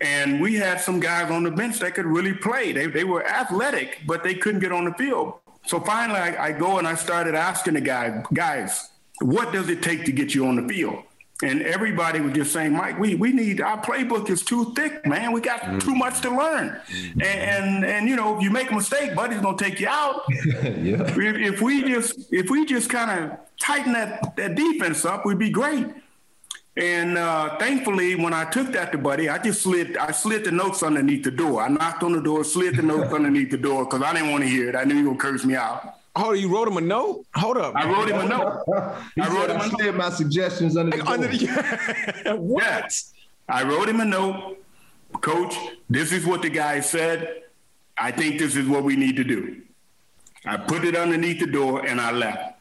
And 0.00 0.40
we 0.40 0.54
had 0.54 0.80
some 0.80 1.00
guys 1.00 1.30
on 1.30 1.42
the 1.42 1.50
bench 1.50 1.80
that 1.80 1.94
could 1.94 2.06
really 2.06 2.34
play. 2.34 2.72
They, 2.72 2.86
they 2.86 3.04
were 3.04 3.26
athletic, 3.26 4.00
but 4.06 4.22
they 4.22 4.34
couldn't 4.34 4.60
get 4.60 4.70
on 4.70 4.84
the 4.84 4.94
field. 4.94 5.34
So 5.66 5.80
finally, 5.80 6.20
I, 6.20 6.46
I 6.46 6.52
go 6.52 6.78
and 6.78 6.86
I 6.86 6.94
started 6.94 7.34
asking 7.34 7.74
the 7.74 7.80
guys, 7.80 8.24
guys, 8.32 8.90
what 9.20 9.52
does 9.52 9.68
it 9.68 9.82
take 9.82 10.04
to 10.04 10.12
get 10.12 10.34
you 10.34 10.46
on 10.46 10.56
the 10.56 10.72
field? 10.72 11.02
And 11.40 11.62
everybody 11.62 12.20
was 12.20 12.32
just 12.32 12.52
saying, 12.52 12.72
Mike, 12.72 12.98
we, 12.98 13.14
we 13.14 13.30
need 13.30 13.60
our 13.60 13.80
playbook 13.80 14.28
is 14.28 14.42
too 14.42 14.72
thick, 14.74 15.06
man. 15.06 15.30
We 15.30 15.40
got 15.40 15.60
mm. 15.60 15.80
too 15.80 15.94
much 15.94 16.20
to 16.22 16.30
learn. 16.30 16.80
And, 17.12 17.22
and, 17.22 17.84
and 17.84 18.08
you 18.08 18.16
know, 18.16 18.36
if 18.36 18.42
you 18.42 18.50
make 18.50 18.72
a 18.72 18.74
mistake, 18.74 19.14
buddy's 19.14 19.40
gonna 19.40 19.56
take 19.56 19.78
you 19.78 19.86
out. 19.86 20.22
yeah. 20.28 21.02
if, 21.02 21.16
if 21.16 21.62
we 21.62 21.88
just 21.88 22.32
if 22.32 22.50
we 22.50 22.66
just 22.66 22.90
kind 22.90 23.10
of 23.10 23.38
tighten 23.60 23.92
that, 23.92 24.34
that 24.34 24.56
defense 24.56 25.04
up, 25.04 25.24
we'd 25.24 25.38
be 25.38 25.50
great. 25.50 25.86
And 26.76 27.18
uh, 27.18 27.56
thankfully, 27.58 28.16
when 28.16 28.32
I 28.32 28.44
took 28.44 28.72
that 28.72 28.92
to 28.92 28.98
Buddy, 28.98 29.28
I 29.28 29.38
just 29.38 29.62
slid 29.62 29.96
I 29.96 30.10
slid 30.10 30.44
the 30.44 30.50
notes 30.52 30.82
underneath 30.82 31.22
the 31.22 31.30
door. 31.30 31.62
I 31.62 31.68
knocked 31.68 32.02
on 32.02 32.12
the 32.12 32.20
door, 32.20 32.42
slid 32.42 32.76
the 32.76 32.82
notes 32.82 33.12
underneath 33.14 33.52
the 33.52 33.58
door 33.58 33.84
because 33.84 34.02
I 34.02 34.12
didn't 34.12 34.32
want 34.32 34.42
to 34.42 34.48
hear 34.48 34.68
it. 34.68 34.74
I 34.74 34.82
knew 34.82 34.94
he 34.94 35.02
was 35.02 35.16
gonna 35.18 35.32
curse 35.32 35.44
me 35.44 35.54
out. 35.54 35.97
Oh, 36.20 36.32
you 36.32 36.52
wrote 36.52 36.66
him 36.66 36.76
a 36.76 36.80
note? 36.80 37.24
Hold 37.36 37.58
up. 37.58 37.76
I 37.76 37.88
wrote 37.88 38.10
him 38.10 38.18
a 38.18 38.28
note. 38.28 38.64
I 39.20 39.28
wrote 39.28 39.50
him 39.50 39.60
a 39.60 39.84
note. 39.84 39.94
my 39.94 40.10
suggestions 40.10 40.76
under 40.76 40.96
the 40.96 41.06
under 41.06 41.28
the, 41.28 42.36
What? 42.36 42.64
Yes. 42.64 43.14
I 43.48 43.62
wrote 43.62 43.88
him 43.88 44.00
a 44.00 44.04
note. 44.04 44.58
Coach, 45.20 45.54
this 45.88 46.10
is 46.12 46.26
what 46.26 46.42
the 46.42 46.50
guy 46.50 46.80
said. 46.80 47.44
I 47.96 48.10
think 48.10 48.40
this 48.40 48.56
is 48.56 48.68
what 48.68 48.82
we 48.82 48.96
need 48.96 49.14
to 49.16 49.24
do. 49.24 49.62
I 50.44 50.56
put 50.56 50.84
it 50.84 50.96
underneath 50.96 51.38
the 51.38 51.46
door 51.46 51.86
and 51.86 52.00
I 52.00 52.10
left. 52.10 52.58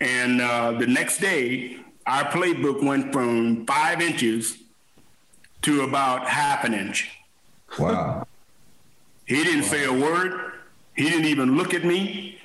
And 0.00 0.40
uh, 0.40 0.72
the 0.72 0.86
next 0.86 1.18
day, 1.18 1.80
our 2.06 2.24
playbook 2.26 2.82
went 2.82 3.12
from 3.12 3.66
five 3.66 4.00
inches 4.00 4.56
to 5.62 5.82
about 5.82 6.28
half 6.28 6.62
an 6.62 6.74
inch. 6.74 7.10
Wow. 7.76 8.26
he 9.26 9.42
didn't 9.42 9.62
wow. 9.62 9.68
say 9.68 9.84
a 9.84 9.92
word. 9.92 10.52
He 10.94 11.10
didn't 11.10 11.26
even 11.26 11.56
look 11.56 11.74
at 11.74 11.84
me. 11.84 12.37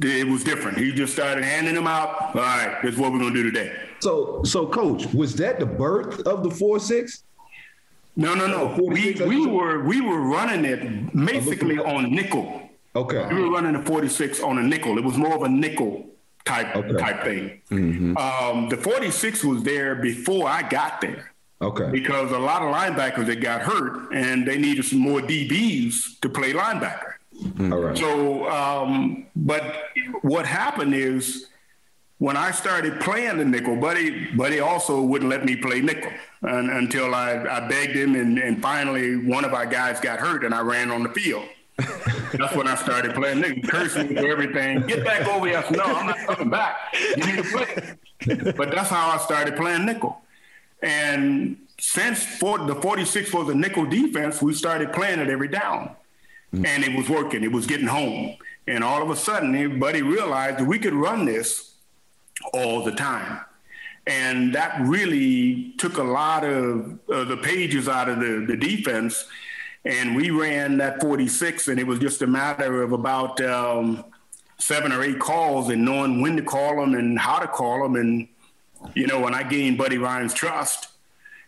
It 0.00 0.26
was 0.26 0.42
different. 0.42 0.78
He 0.78 0.92
just 0.92 1.12
started 1.12 1.44
handing 1.44 1.74
them 1.74 1.86
out. 1.86 2.34
All 2.34 2.40
right, 2.40 2.78
this 2.82 2.94
is 2.94 3.00
what 3.00 3.12
we're 3.12 3.18
gonna 3.18 3.34
do 3.34 3.42
today. 3.42 3.76
So, 4.00 4.42
so 4.44 4.66
coach, 4.66 5.06
was 5.12 5.34
that 5.36 5.60
the 5.60 5.66
birth 5.66 6.20
of 6.26 6.42
the 6.42 6.50
four 6.50 6.80
six? 6.80 7.24
No, 8.16 8.34
no, 8.34 8.46
no. 8.46 8.76
We 8.82 9.14
we 9.14 9.46
were 9.46 9.82
we 9.84 10.00
were 10.00 10.20
running 10.20 10.64
it 10.64 11.14
basically 11.14 11.78
on 11.78 12.12
nickel. 12.12 12.64
Okay. 12.96 13.26
We 13.34 13.40
were 13.40 13.50
running 13.50 13.72
the 13.72 13.82
46 13.82 14.40
on 14.40 14.58
a 14.58 14.62
nickel. 14.62 14.98
It 14.98 15.04
was 15.04 15.16
more 15.16 15.34
of 15.34 15.42
a 15.42 15.48
nickel 15.48 16.06
type 16.44 16.76
okay. 16.76 16.96
type 16.96 17.24
thing. 17.24 17.60
Mm-hmm. 17.70 18.16
Um, 18.16 18.68
the 18.68 18.76
46 18.76 19.44
was 19.44 19.62
there 19.64 19.96
before 19.96 20.48
I 20.48 20.62
got 20.68 21.00
there. 21.00 21.32
Okay. 21.60 21.90
Because 21.90 22.30
a 22.30 22.38
lot 22.38 22.62
of 22.62 22.72
linebackers 22.74 23.26
that 23.26 23.40
got 23.40 23.62
hurt 23.62 24.12
and 24.12 24.46
they 24.46 24.58
needed 24.58 24.84
some 24.84 24.98
more 24.98 25.20
DBs 25.20 26.20
to 26.20 26.28
play 26.28 26.52
linebacker. 26.52 27.14
All 27.60 27.78
right. 27.78 27.96
So, 27.96 28.48
um, 28.50 29.26
but 29.34 29.62
what 30.22 30.46
happened 30.46 30.94
is 30.94 31.48
when 32.18 32.36
I 32.36 32.52
started 32.52 33.00
playing 33.00 33.38
the 33.38 33.44
nickel, 33.44 33.76
Buddy, 33.76 34.30
Buddy 34.34 34.60
also 34.60 35.02
wouldn't 35.02 35.30
let 35.30 35.44
me 35.44 35.56
play 35.56 35.80
nickel 35.80 36.10
and, 36.42 36.70
until 36.70 37.14
I, 37.14 37.42
I 37.44 37.68
begged 37.68 37.96
him, 37.96 38.14
and, 38.14 38.38
and 38.38 38.62
finally 38.62 39.16
one 39.16 39.44
of 39.44 39.52
our 39.52 39.66
guys 39.66 40.00
got 40.00 40.20
hurt, 40.20 40.44
and 40.44 40.54
I 40.54 40.60
ran 40.60 40.90
on 40.90 41.02
the 41.02 41.08
field. 41.10 41.44
That's 41.76 42.54
when 42.54 42.68
I 42.68 42.76
started 42.76 43.14
playing. 43.14 43.42
Nigga 43.42 43.68
cursing 43.68 44.08
for 44.08 44.26
everything. 44.26 44.86
Get 44.86 45.04
back 45.04 45.26
over 45.26 45.46
here. 45.46 45.64
No, 45.70 45.82
I'm 45.82 46.06
not 46.06 46.18
coming 46.18 46.50
back. 46.50 46.76
You 47.16 47.26
need 47.26 47.36
to 47.36 47.42
play. 47.42 48.52
But 48.56 48.70
that's 48.70 48.88
how 48.88 49.10
I 49.10 49.18
started 49.18 49.56
playing 49.56 49.84
nickel. 49.84 50.20
And 50.82 51.58
since 51.80 52.24
for, 52.24 52.58
the 52.58 52.76
46 52.76 53.32
was 53.32 53.48
a 53.48 53.54
nickel 53.54 53.86
defense, 53.86 54.40
we 54.40 54.54
started 54.54 54.92
playing 54.92 55.18
it 55.18 55.28
every 55.28 55.48
down. 55.48 55.96
And 56.64 56.84
it 56.84 56.96
was 56.96 57.08
working. 57.08 57.42
It 57.42 57.52
was 57.52 57.66
getting 57.66 57.86
home. 57.86 58.36
And 58.66 58.84
all 58.84 59.02
of 59.02 59.10
a 59.10 59.16
sudden, 59.16 59.54
everybody 59.54 60.02
realized 60.02 60.58
that 60.58 60.66
we 60.66 60.78
could 60.78 60.94
run 60.94 61.24
this 61.24 61.74
all 62.52 62.84
the 62.84 62.92
time. 62.92 63.40
And 64.06 64.54
that 64.54 64.80
really 64.80 65.74
took 65.78 65.96
a 65.98 66.02
lot 66.02 66.44
of 66.44 66.98
uh, 67.10 67.24
the 67.24 67.38
pages 67.38 67.88
out 67.88 68.08
of 68.08 68.20
the, 68.20 68.44
the 68.46 68.56
defense 68.56 69.26
and 69.84 70.16
we 70.16 70.30
ran 70.30 70.78
that 70.78 71.00
46, 71.00 71.68
and 71.68 71.78
it 71.78 71.86
was 71.86 71.98
just 71.98 72.22
a 72.22 72.26
matter 72.26 72.82
of 72.82 72.92
about 72.92 73.40
um, 73.42 74.04
seven 74.58 74.92
or 74.92 75.02
eight 75.02 75.18
calls 75.18 75.68
and 75.68 75.84
knowing 75.84 76.22
when 76.22 76.36
to 76.36 76.42
call 76.42 76.76
them 76.76 76.94
and 76.94 77.18
how 77.18 77.38
to 77.38 77.46
call 77.46 77.82
them. 77.82 77.96
And, 77.96 78.28
you 78.94 79.06
know, 79.06 79.20
when 79.20 79.34
I 79.34 79.42
gained 79.42 79.76
Buddy 79.76 79.98
Ryan's 79.98 80.32
trust, 80.32 80.88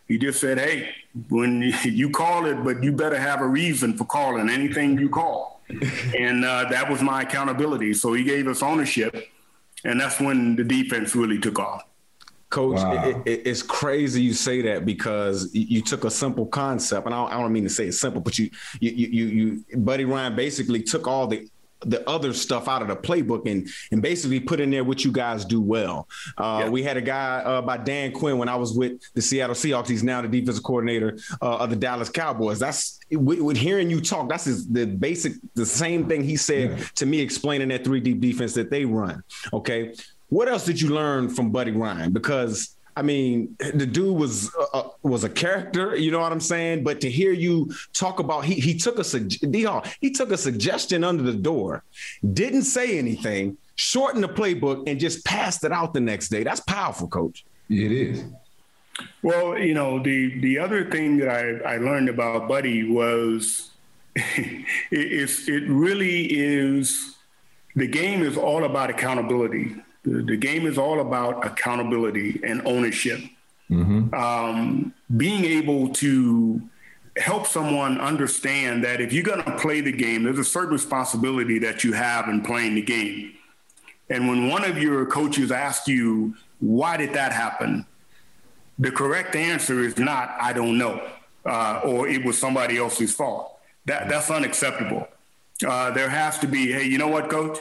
he 0.08 0.18
just 0.18 0.40
said, 0.40 0.58
hey, 0.58 0.90
when 1.28 1.62
you 1.84 2.10
call 2.10 2.46
it, 2.46 2.62
but 2.64 2.82
you 2.82 2.92
better 2.92 3.18
have 3.18 3.40
a 3.40 3.46
reason 3.46 3.96
for 3.96 4.04
calling 4.04 4.48
anything 4.48 4.98
you 4.98 5.08
call. 5.08 5.60
and 6.18 6.44
uh, 6.44 6.68
that 6.70 6.88
was 6.88 7.02
my 7.02 7.22
accountability. 7.22 7.92
So 7.92 8.12
he 8.12 8.22
gave 8.22 8.46
us 8.46 8.62
ownership, 8.62 9.28
and 9.84 10.00
that's 10.00 10.20
when 10.20 10.56
the 10.56 10.64
defense 10.64 11.16
really 11.16 11.38
took 11.38 11.58
off. 11.58 11.82
Coach, 12.48 12.76
wow. 12.76 13.08
it, 13.08 13.16
it, 13.26 13.42
it's 13.44 13.62
crazy 13.62 14.22
you 14.22 14.32
say 14.32 14.62
that 14.62 14.86
because 14.86 15.52
you, 15.52 15.82
took 15.82 16.04
a 16.04 16.10
simple 16.10 16.46
concept, 16.46 17.06
and 17.06 17.14
I 17.14 17.18
don't, 17.18 17.32
I 17.32 17.40
don't, 17.40 17.52
mean 17.52 17.64
to 17.64 17.68
say 17.68 17.88
it's 17.88 18.00
simple, 18.00 18.20
but 18.20 18.38
you, 18.38 18.50
you, 18.78 18.92
you, 18.92 19.25
you, 19.26 19.76
Buddy 19.78 20.04
Ryan 20.04 20.36
basically 20.36 20.80
took 20.80 21.08
all 21.08 21.26
the 21.26 21.48
the 21.80 22.09
other 22.09 22.33
stuff 22.33 22.68
out 22.68 22.83
of 22.83 22.88
the 22.88 22.97
playbook 22.97 23.50
and 23.50 23.68
and 23.92 24.00
basically 24.00 24.40
put 24.40 24.61
in 24.61 24.71
there 24.71 24.85
what 24.85 25.04
you 25.04 25.12
guys 25.12 25.45
do 25.45 25.61
well. 25.61 26.09
Uh, 26.38 26.62
yeah. 26.64 26.68
We 26.71 26.83
had 26.83 26.97
a 26.97 27.02
guy 27.02 27.38
uh, 27.38 27.62
by 27.62 27.76
Dan 27.76 28.12
Quinn 28.12 28.38
when 28.38 28.49
I 28.49 28.56
was 28.56 28.73
with 28.73 29.00
the 29.14 29.23
Seattle 29.23 29.54
Seahawks. 29.54 29.88
He's 29.88 30.02
now 30.02 30.23
the 30.23 30.28
defensive 30.28 30.64
coordinator 30.64 31.18
uh, 31.42 31.59
of 31.59 31.71
the 31.71 31.76
Dallas 31.76 32.09
Cowboys. 32.09 32.59
That's 32.59 32.99
with, 33.11 33.40
with 33.40 33.56
hearing 33.56 33.90
you 33.90 34.00
talk. 34.00 34.28
That's 34.28 34.45
his, 34.45 34.66
the 34.68 34.87
basic, 34.87 35.35
the 35.54 35.66
same 35.66 36.09
thing 36.09 36.25
he 36.25 36.37
said 36.37 36.71
yeah. 36.71 36.85
to 36.97 37.06
me, 37.06 37.21
explaining 37.21 37.68
that 37.68 37.85
three 37.85 38.00
deep 38.00 38.21
defense 38.21 38.54
that 38.54 38.71
they 38.71 38.85
run. 38.85 39.23
Okay, 39.52 39.95
what 40.28 40.49
else 40.49 40.64
did 40.64 40.80
you 40.80 40.90
learn 40.90 41.28
from 41.28 41.50
Buddy 41.50 41.71
Ryan? 41.71 42.12
Because 42.12 42.75
I 42.97 43.03
mean, 43.03 43.55
the 43.59 43.87
dude 43.87 44.17
was 44.17 44.50
uh, 44.55 44.79
uh, 44.79 44.88
was 45.03 45.23
a 45.23 45.29
character, 45.29 45.95
you 45.95 46.11
know 46.11 46.21
what 46.21 46.33
I'm 46.33 46.41
saying. 46.41 46.83
But 46.83 47.00
to 47.03 47.11
hear 47.11 47.31
you 47.31 47.71
talk 47.93 48.21
about, 48.21 48.47
he 48.47 48.55
he 48.55 48.75
took 48.75 48.99
a 48.99 49.05
he 50.00 50.11
took 50.11 50.33
a 50.33 50.38
suggestion 50.38 51.05
under 51.05 51.23
the 51.23 51.35
door, 51.35 51.85
didn't 52.33 52.62
say 52.62 52.99
anything, 52.99 53.59
shortened 53.75 54.25
the 54.25 54.29
playbook, 54.29 54.88
and 54.88 54.99
just 54.99 55.25
passed 55.26 55.62
it 55.65 55.73
out 55.73 55.93
the 55.93 56.00
next 56.00 56.31
day. 56.31 56.43
That's 56.43 56.61
powerful, 56.61 57.07
coach. 57.07 57.45
It 57.69 57.93
is. 57.93 58.25
Well, 59.23 59.59
you 59.59 59.75
know, 59.75 60.03
the 60.03 60.41
the 60.41 60.59
other 60.59 60.91
thing 60.91 61.19
that 61.19 61.29
I, 61.29 61.75
I 61.75 61.76
learned 61.76 62.09
about 62.09 62.49
Buddy 62.49 62.91
was 62.91 63.73
it, 64.17 64.65
it's 64.91 65.49
it 65.49 65.65
really 65.69 66.25
is 66.25 67.15
the 67.75 67.87
game 67.87 68.23
is 68.23 68.38
all 68.38 68.65
about 68.65 68.88
accountability 68.88 69.76
the, 70.06 70.36
game 70.36 70.66
is 70.66 70.78
all 70.78 71.00
about 71.00 71.44
accountability 71.44 72.40
and 72.44 72.62
ownership. 72.66 73.20
Mm-hmm. 73.70 74.14
Um, 74.14 74.94
being 75.16 75.44
able 75.44 75.88
to 75.94 76.62
help 77.16 77.46
someone 77.46 78.00
understand 78.00 78.84
that 78.84 79.00
if 79.00 79.12
you're 79.12 79.25
going 79.25 79.42
to 79.42 79.56
play 79.58 79.80
the 79.80 79.92
game, 79.92 80.22
there's 80.22 80.38
a 80.38 80.44
certain 80.44 80.72
responsibility 80.72 81.58
that 81.60 81.82
you 81.82 81.92
have 81.92 82.28
in 82.28 82.42
playing 82.42 82.76
the 82.76 82.82
game. 82.82 83.32
And 84.08 84.28
when 84.28 84.48
one 84.48 84.64
of 84.64 84.78
your 84.78 85.06
coaches 85.06 85.50
asks 85.50 85.88
you, 85.88 86.36
why 86.60 86.96
did 86.96 87.12
that 87.14 87.32
happen? 87.32 87.86
The 88.78 88.92
correct 88.92 89.34
answer 89.34 89.80
is 89.80 89.98
not, 89.98 90.36
I 90.40 90.52
don't 90.52 90.78
know, 90.78 91.02
uh, 91.44 91.80
or 91.84 92.06
it 92.06 92.25
was 92.25 92.38
somebody 92.38 92.76
else's 92.76 93.14
fault. 93.14 93.58
That, 93.86 94.08
that's 94.08 94.30
unacceptable. 94.30 95.08
Uh, 95.64 95.90
there 95.90 96.08
has 96.08 96.38
to 96.40 96.46
be, 96.46 96.72
hey, 96.72 96.84
you 96.84 96.98
know 96.98 97.08
what, 97.08 97.30
coach? 97.30 97.58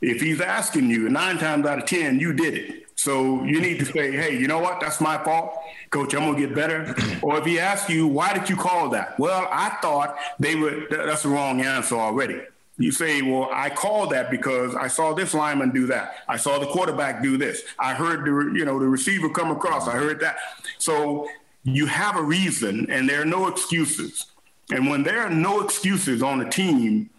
If 0.00 0.20
he's 0.20 0.40
asking 0.40 0.90
you, 0.90 1.08
nine 1.08 1.38
times 1.38 1.66
out 1.66 1.78
of 1.78 1.86
10, 1.86 2.20
you 2.20 2.32
did 2.32 2.54
it. 2.54 2.84
So 2.94 3.44
you 3.44 3.60
need 3.60 3.78
to 3.78 3.84
say, 3.84 4.12
hey, 4.12 4.38
you 4.38 4.48
know 4.48 4.58
what? 4.58 4.80
That's 4.80 5.00
my 5.00 5.22
fault. 5.22 5.56
Coach, 5.90 6.14
I'm 6.14 6.24
going 6.24 6.34
to 6.34 6.46
get 6.46 6.54
better. 6.54 6.94
or 7.22 7.38
if 7.38 7.44
he 7.44 7.58
asks 7.58 7.88
you, 7.88 8.06
why 8.06 8.34
did 8.34 8.50
you 8.50 8.56
call 8.56 8.90
that? 8.90 9.18
Well, 9.18 9.48
I 9.50 9.70
thought 9.80 10.16
they 10.38 10.56
were, 10.56 10.86
that's 10.90 11.22
the 11.22 11.30
wrong 11.30 11.60
answer 11.60 11.94
already. 11.94 12.40
You 12.76 12.92
say, 12.92 13.22
well, 13.22 13.48
I 13.52 13.70
called 13.70 14.10
that 14.10 14.30
because 14.30 14.74
I 14.74 14.86
saw 14.88 15.12
this 15.12 15.34
lineman 15.34 15.70
do 15.70 15.86
that. 15.86 16.14
I 16.28 16.36
saw 16.36 16.58
the 16.58 16.66
quarterback 16.66 17.22
do 17.22 17.36
this. 17.36 17.62
I 17.78 17.94
heard 17.94 18.24
the, 18.24 18.56
you 18.56 18.64
know, 18.64 18.78
the 18.78 18.86
receiver 18.86 19.28
come 19.30 19.50
across. 19.50 19.88
I 19.88 19.92
heard 19.92 20.20
that. 20.20 20.36
So 20.78 21.28
you 21.64 21.86
have 21.86 22.16
a 22.16 22.22
reason 22.22 22.88
and 22.90 23.08
there 23.08 23.22
are 23.22 23.24
no 23.24 23.48
excuses. 23.48 24.26
And 24.70 24.88
when 24.88 25.02
there 25.02 25.20
are 25.20 25.30
no 25.30 25.60
excuses 25.60 26.22
on 26.22 26.40
a 26.40 26.50
team, 26.50 27.10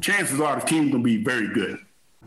chances 0.00 0.40
are 0.40 0.60
the 0.60 0.66
team's 0.66 0.90
going 0.90 1.02
to 1.02 1.06
be 1.06 1.22
very 1.22 1.48
good. 1.48 1.78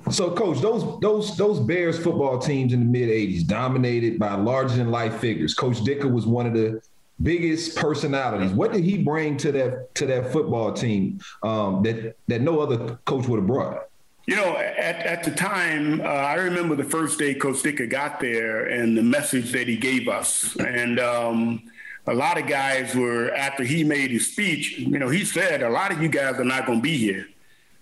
So, 0.10 0.32
coach, 0.32 0.60
those 0.62 1.00
those 1.00 1.38
those 1.38 1.60
Bears 1.60 1.98
football 1.98 2.40
teams 2.40 2.74
in 2.74 2.80
the 2.80 2.86
mid 2.86 3.10
'80s 3.10 3.46
dominated 3.46 4.18
by 4.18 4.34
larger 4.34 4.76
than 4.76 4.90
life 4.90 5.20
figures. 5.20 5.54
Coach 5.54 5.78
Ditka 5.78 6.12
was 6.12 6.26
one 6.26 6.48
of 6.48 6.54
the 6.54 6.82
biggest 7.22 7.76
personalities. 7.78 8.52
What 8.52 8.74
did 8.74 8.84
he 8.84 8.98
bring 8.98 9.38
to 9.38 9.52
that 9.52 9.94
to 9.96 10.06
that 10.08 10.32
football 10.32 10.74
team 10.74 11.20
um, 11.44 11.84
that 11.84 12.16
that 12.28 12.42
no 12.42 12.60
other 12.60 13.00
coach 13.06 13.28
would 13.28 13.38
have 13.38 13.48
brought? 13.48 13.88
You 14.28 14.36
know, 14.36 14.56
at, 14.56 14.98
at 14.98 15.24
the 15.24 15.32
time, 15.32 16.00
uh, 16.02 16.04
I 16.04 16.36
remember 16.36 16.76
the 16.76 16.84
first 16.84 17.18
day 17.18 17.34
Coach 17.34 17.58
Ditka 17.58 17.90
got 17.90 18.20
there 18.20 18.66
and 18.66 18.96
the 18.96 19.02
message 19.02 19.52
that 19.52 19.68
he 19.68 19.76
gave 19.76 20.08
us. 20.08 20.56
And 20.58 21.00
um, 21.00 21.64
a 22.06 22.14
lot 22.14 22.40
of 22.40 22.48
guys 22.48 22.96
were 22.96 23.34
after 23.34 23.64
he 23.64 23.84
made 23.84 24.12
his 24.12 24.32
speech. 24.32 24.78
You 24.78 25.00
know, 25.00 25.10
he 25.10 25.26
said 25.26 25.64
a 25.64 25.70
lot 25.70 25.92
of 25.92 26.02
you 26.02 26.08
guys 26.08 26.36
are 26.36 26.46
not 26.46 26.66
going 26.66 26.80
to 26.80 26.84
be 26.84 26.98
here, 26.98 27.28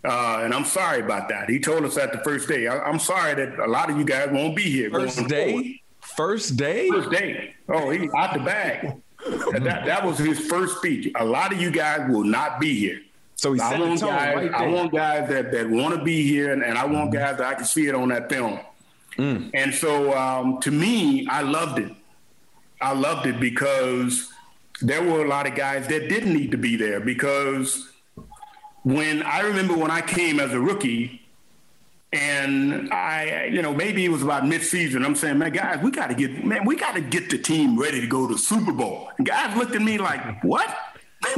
uh, 0.03 0.41
and 0.44 0.53
I'm 0.53 0.65
sorry 0.65 1.01
about 1.01 1.29
that. 1.29 1.50
He 1.50 1.60
told 1.60 1.84
us 1.84 1.96
that 1.96 2.12
the 2.12 2.20
first 2.20 2.48
day. 2.48 2.68
I, 2.68 2.89
am 2.89 3.00
sorry 3.00 3.34
that 3.36 3.60
a 3.60 3.68
lot 3.68 3.89
of 3.89 3.98
you 3.98 4.06
guys 4.06 4.29
won't 4.32 4.56
be 4.56 4.63
here. 4.63 4.89
First 4.89 5.27
day. 5.27 5.51
Forward. 5.51 5.65
First 6.15 6.58
day. 6.58 6.89
First 6.89 7.12
day. 7.12 7.56
Oh, 7.68 7.89
he 7.89 8.10
out 8.15 8.34
the 8.34 8.39
bag. 8.39 9.01
that, 9.51 9.86
that 9.86 10.06
was 10.06 10.18
his 10.18 10.39
first 10.39 10.77
speech. 10.77 11.12
A 11.15 11.25
lot 11.25 11.51
of 11.51 11.62
you 11.62 11.72
guys 11.72 12.10
will 12.10 12.24
not 12.24 12.60
be 12.60 12.77
here. 12.79 13.01
So 13.36 13.53
he 13.53 13.62
I 13.62 13.79
want 13.79 14.01
guys, 14.01 14.36
right 14.36 14.53
I 14.53 14.68
want 14.68 14.91
guys 14.91 15.29
that, 15.29 15.51
that 15.51 15.70
want 15.70 15.96
to 15.96 16.03
be 16.03 16.27
here, 16.27 16.51
and, 16.51 16.63
and 16.63 16.77
I 16.77 16.86
want 16.86 17.12
mm-hmm. 17.12 17.20
guys 17.20 17.38
that 17.38 17.48
I 17.48 17.53
can 17.56 17.65
see 17.65 17.88
it 17.88 17.96
on 17.96 18.10
that 18.10 18.29
film. 18.29 18.60
Mm. 19.18 19.51
And 19.53 19.74
so, 19.74 20.18
um, 20.18 20.60
to 20.62 20.72
me, 20.72 21.27
I 21.27 21.41
loved 21.41 21.79
it. 21.79 21.91
I 22.82 22.94
loved 22.94 23.27
it 23.27 23.39
because 23.39 24.32
there 24.82 25.03
were 25.03 25.25
a 25.25 25.27
lot 25.27 25.48
of 25.48 25.56
guys 25.56 25.88
that 25.88 26.08
didn't 26.08 26.34
need 26.34 26.51
to 26.51 26.58
be 26.58 26.75
there 26.75 27.00
because 27.00 27.89
when 28.83 29.24
I 29.24 29.41
remember 29.41 29.75
when 29.75 29.91
I 29.91 30.01
came 30.01 30.39
as 30.39 30.51
a 30.53 30.59
rookie 30.59 31.21
and 32.12 32.91
I, 32.91 33.45
you 33.51 33.62
know, 33.62 33.74
maybe 33.74 34.03
it 34.03 34.09
was 34.09 34.24
about 34.24 34.48
mid-season. 34.48 35.05
I'm 35.05 35.15
saying, 35.15 35.38
man, 35.38 35.51
guys, 35.51 35.79
we 35.83 35.91
got 35.91 36.07
to 36.07 36.15
get, 36.15 36.43
man, 36.43 36.65
we 36.65 36.75
got 36.75 36.95
to 36.95 37.01
get 37.01 37.29
the 37.29 37.38
team 37.38 37.79
ready 37.79 38.01
to 38.01 38.07
go 38.07 38.27
to 38.27 38.38
Super 38.38 38.71
Bowl. 38.71 39.09
And 39.17 39.27
guys 39.27 39.55
looked 39.55 39.75
at 39.75 39.81
me 39.81 39.98
like, 39.98 40.43
what? 40.43 40.75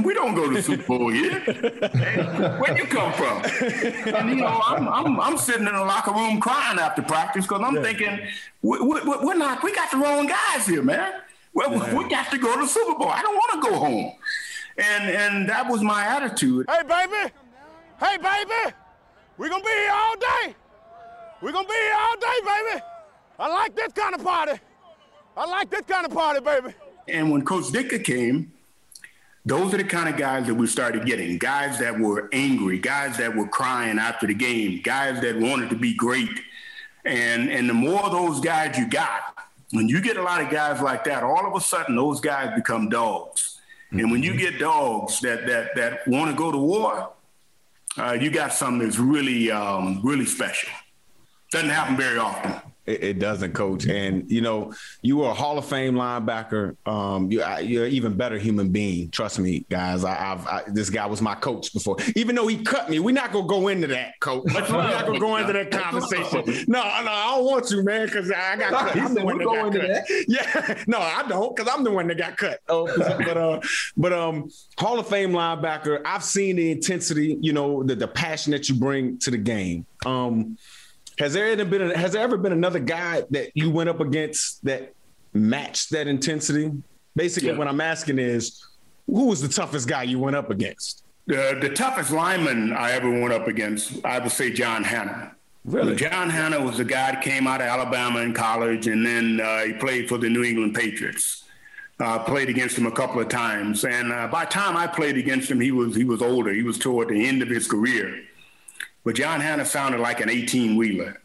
we 0.03 0.13
don't 0.13 0.35
go 0.35 0.49
to 0.49 0.61
Super 0.61 0.83
Bowl 0.83 1.09
here. 1.09 1.39
Where 1.39 2.77
you 2.77 2.85
come 2.85 3.11
from? 3.13 3.43
And 4.13 4.29
you 4.29 4.35
know, 4.35 4.61
I'm, 4.65 4.87
I'm, 4.87 5.19
I'm 5.19 5.37
sitting 5.37 5.67
in 5.67 5.73
the 5.73 5.83
locker 5.83 6.11
room 6.11 6.39
crying 6.39 6.79
after 6.79 7.01
practice 7.01 7.45
because 7.45 7.61
I'm 7.63 7.75
yeah. 7.75 7.81
thinking, 7.81 8.19
we, 8.61 8.79
we, 8.79 9.01
we're 9.03 9.35
not, 9.35 9.63
we 9.63 9.73
got 9.73 9.91
the 9.91 9.97
wrong 9.97 10.27
guys 10.27 10.65
here, 10.67 10.83
man. 10.83 11.21
Well, 11.53 11.71
yeah. 11.73 11.97
we 11.97 12.07
got 12.09 12.31
to 12.31 12.37
go 12.37 12.55
to 12.55 12.61
the 12.61 12.67
Super 12.67 12.97
Bowl. 12.97 13.09
I 13.09 13.21
don't 13.21 13.35
want 13.35 13.63
to 13.63 13.69
go 13.69 13.77
home. 13.77 14.13
And 14.77 15.09
and 15.09 15.49
that 15.49 15.69
was 15.69 15.81
my 15.81 16.05
attitude. 16.05 16.65
Hey, 16.69 16.83
baby. 16.83 17.33
Hey, 17.99 18.17
baby. 18.17 18.75
We're 19.37 19.49
going 19.49 19.61
to 19.61 19.67
be 19.67 19.73
here 19.73 19.91
all 19.91 20.15
day. 20.15 20.55
We're 21.41 21.51
going 21.51 21.65
to 21.65 21.69
be 21.69 21.75
here 21.75 21.95
all 21.95 22.15
day, 22.15 22.39
baby. 22.43 22.83
I 23.39 23.47
like 23.47 23.75
this 23.75 23.91
kind 23.93 24.13
of 24.13 24.23
party. 24.23 24.59
I 25.35 25.45
like 25.45 25.69
this 25.69 25.81
kind 25.81 26.05
of 26.05 26.13
party, 26.13 26.39
baby. 26.41 26.75
And 27.07 27.31
when 27.31 27.43
Coach 27.43 27.65
Ditka 27.65 28.03
came, 28.03 28.51
those 29.45 29.73
are 29.73 29.77
the 29.77 29.83
kind 29.83 30.07
of 30.07 30.17
guys 30.17 30.45
that 30.45 30.53
we 30.53 30.67
started 30.67 31.05
getting 31.05 31.39
guys 31.39 31.79
that 31.79 31.99
were 31.99 32.29
angry, 32.31 32.77
guys 32.77 33.17
that 33.17 33.35
were 33.35 33.47
crying 33.47 33.97
after 33.97 34.27
the 34.27 34.35
game, 34.35 34.81
guys 34.83 35.19
that 35.21 35.39
wanted 35.39 35.71
to 35.71 35.75
be 35.75 35.95
great. 35.95 36.39
And, 37.03 37.49
and 37.49 37.67
the 37.67 37.73
more 37.73 38.03
of 38.03 38.11
those 38.11 38.39
guys 38.39 38.77
you 38.77 38.87
got, 38.87 39.35
when 39.71 39.87
you 39.87 40.01
get 40.01 40.17
a 40.17 40.21
lot 40.21 40.41
of 40.41 40.51
guys 40.51 40.81
like 40.81 41.03
that, 41.05 41.23
all 41.23 41.47
of 41.47 41.55
a 41.55 41.61
sudden 41.61 41.95
those 41.95 42.19
guys 42.19 42.53
become 42.55 42.89
dogs. 42.89 43.59
And 43.91 44.11
when 44.11 44.23
you 44.23 44.31
mm-hmm. 44.31 44.39
get 44.39 44.59
dogs 44.59 45.19
that 45.21 45.45
that 45.47 45.75
that 45.75 46.07
want 46.07 46.31
to 46.31 46.37
go 46.37 46.51
to 46.51 46.57
war, 46.57 47.11
uh, 47.97 48.13
you 48.13 48.31
got 48.31 48.53
something 48.53 48.87
that's 48.87 48.97
really 48.97 49.51
um, 49.51 50.01
really 50.03 50.25
special. 50.25 50.69
Doesn't 51.51 51.69
happen 51.69 51.97
very 51.97 52.17
often. 52.17 52.70
It, 52.85 53.03
it, 53.03 53.19
doesn't, 53.19 53.53
coach. 53.53 53.85
And 53.85 54.29
you 54.29 54.41
know, 54.41 54.73
you 55.03 55.23
are 55.23 55.31
a 55.31 55.33
Hall 55.33 55.57
of 55.57 55.65
Fame 55.65 55.93
linebacker. 55.93 56.75
Um, 56.87 57.31
you, 57.31 57.43
are 57.43 57.59
an 57.59 57.67
even 57.67 58.15
better 58.15 58.39
human 58.39 58.69
being. 58.69 59.11
Trust 59.11 59.37
me, 59.37 59.65
guys. 59.69 60.03
I, 60.03 60.15
have 60.15 60.73
this 60.73 60.89
guy 60.89 61.05
was 61.05 61.21
my 61.21 61.35
coach 61.35 61.73
before. 61.73 61.97
Even 62.15 62.35
though 62.35 62.47
he 62.47 62.63
cut 62.63 62.89
me, 62.89 62.97
we're 62.97 63.13
not 63.13 63.31
gonna 63.31 63.47
go 63.47 63.67
into 63.67 63.85
that, 63.87 64.19
coach. 64.19 64.45
We're 64.45 64.61
not 64.61 65.05
gonna 65.05 65.19
go 65.19 65.37
into 65.37 65.53
that 65.53 65.69
conversation. 65.69 66.65
No, 66.67 66.81
no, 66.81 67.11
I 67.11 67.35
don't 67.35 67.45
want 67.45 67.67
to, 67.67 67.83
man, 67.83 68.07
because 68.07 68.31
I 68.31 68.55
got 68.55 68.71
cut. 68.71 68.97
I'm 68.97 69.13
the 69.13 69.25
one 69.25 69.37
that 69.37 69.45
got 69.45 69.71
cut. 69.71 69.81
That. 69.81 70.25
Yeah, 70.27 70.83
no, 70.87 70.99
I 70.99 71.23
don't, 71.27 71.55
because 71.55 71.71
I'm 71.71 71.83
the 71.83 71.91
one 71.91 72.07
that 72.07 72.17
got 72.17 72.37
cut. 72.37 72.61
Oh, 72.67 72.85
but 72.97 73.37
uh, 73.37 73.59
but 73.95 74.13
um, 74.13 74.49
Hall 74.77 74.97
of 74.97 75.07
Fame 75.07 75.31
linebacker. 75.31 76.01
I've 76.03 76.23
seen 76.23 76.55
the 76.55 76.71
intensity. 76.71 77.37
You 77.41 77.53
know, 77.53 77.83
the 77.83 77.95
the 77.95 78.07
passion 78.07 78.51
that 78.51 78.69
you 78.69 78.75
bring 78.75 79.19
to 79.19 79.31
the 79.31 79.37
game. 79.37 79.85
Um 80.05 80.57
has 81.21 81.33
there 81.33 81.47
ever 81.47 81.65
been 81.65 81.91
has 81.91 82.13
there 82.13 82.23
ever 82.23 82.35
been 82.35 82.51
another 82.51 82.79
guy 82.79 83.23
that 83.29 83.51
you 83.53 83.69
went 83.69 83.89
up 83.89 83.99
against 83.99 84.65
that 84.65 84.93
matched 85.33 85.91
that 85.91 86.07
intensity? 86.07 86.71
Basically, 87.15 87.49
yeah. 87.49 87.57
what 87.57 87.67
I'm 87.67 87.81
asking 87.81 88.17
is, 88.17 88.65
who 89.05 89.27
was 89.27 89.41
the 89.41 89.47
toughest 89.47 89.87
guy 89.87 90.03
you 90.03 90.17
went 90.17 90.35
up 90.35 90.49
against? 90.49 91.03
Uh, 91.29 91.59
the 91.59 91.69
toughest 91.69 92.11
lineman 92.11 92.73
I 92.73 92.93
ever 92.93 93.09
went 93.09 93.33
up 93.33 93.47
against, 93.47 94.03
I 94.03 94.17
would 94.17 94.31
say 94.31 94.51
John 94.51 94.83
Hannah. 94.83 95.35
Really? 95.63 95.95
John 95.95 96.29
Hannah 96.29 96.59
was 96.59 96.79
a 96.79 96.83
guy 96.83 97.11
that 97.11 97.21
came 97.21 97.45
out 97.45 97.61
of 97.61 97.67
Alabama 97.67 98.21
in 98.21 98.33
college, 98.33 98.87
and 98.87 99.05
then 99.05 99.39
uh, 99.39 99.65
he 99.65 99.73
played 99.73 100.09
for 100.09 100.17
the 100.17 100.27
New 100.27 100.43
England 100.43 100.73
Patriots. 100.73 101.43
Uh, 101.99 102.17
played 102.17 102.49
against 102.49 102.75
him 102.75 102.87
a 102.87 102.91
couple 102.91 103.21
of 103.21 103.29
times, 103.29 103.85
and 103.85 104.11
uh, 104.11 104.27
by 104.27 104.43
the 104.43 104.49
time 104.49 104.75
I 104.75 104.87
played 104.87 105.17
against 105.17 105.51
him, 105.51 105.59
he 105.59 105.71
was 105.71 105.95
he 105.95 106.03
was 106.03 106.19
older. 106.19 106.51
He 106.51 106.63
was 106.63 106.79
toward 106.79 107.09
the 107.09 107.27
end 107.27 107.43
of 107.43 107.47
his 107.47 107.67
career. 107.67 108.23
But 109.03 109.15
John 109.15 109.39
Hannah 109.39 109.65
sounded 109.65 109.99
like 109.99 110.19
an 110.19 110.29
18 110.29 110.75
wheeler. 110.77 111.20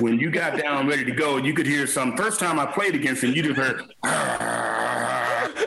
When 0.00 0.18
you 0.18 0.30
got 0.30 0.58
down 0.58 0.86
ready 0.86 1.04
to 1.04 1.12
go, 1.12 1.36
you 1.36 1.54
could 1.54 1.66
hear 1.66 1.86
some. 1.86 2.16
First 2.16 2.40
time 2.40 2.58
I 2.58 2.66
played 2.66 2.94
against 2.94 3.22
him, 3.22 3.32
you 3.32 3.42
just 3.42 3.56
heard. 3.56 3.82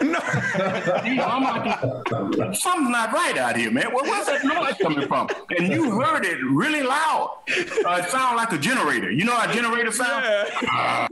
no, 0.02 0.20
like, 2.38 2.56
something's 2.56 2.90
not 2.90 3.14
right 3.14 3.38
out 3.38 3.58
here, 3.58 3.72
man. 3.72 3.94
Where, 3.94 4.04
where's 4.04 4.28
that 4.28 4.44
noise 4.44 4.76
coming 4.82 5.08
from? 5.08 5.30
And 5.58 5.68
you 5.68 6.00
heard 6.00 6.26
it 6.26 6.40
really 6.44 6.84
loud. 6.84 7.38
Uh, 7.48 8.02
it 8.04 8.10
sounded 8.10 8.38
like 8.38 8.52
a 8.52 8.58
generator. 8.58 9.12
You 9.12 9.26
know 9.26 9.36
how 9.36 9.50
a 9.50 9.54
generator 9.54 9.92
sounds? 9.92 10.26
Yeah 10.64 11.08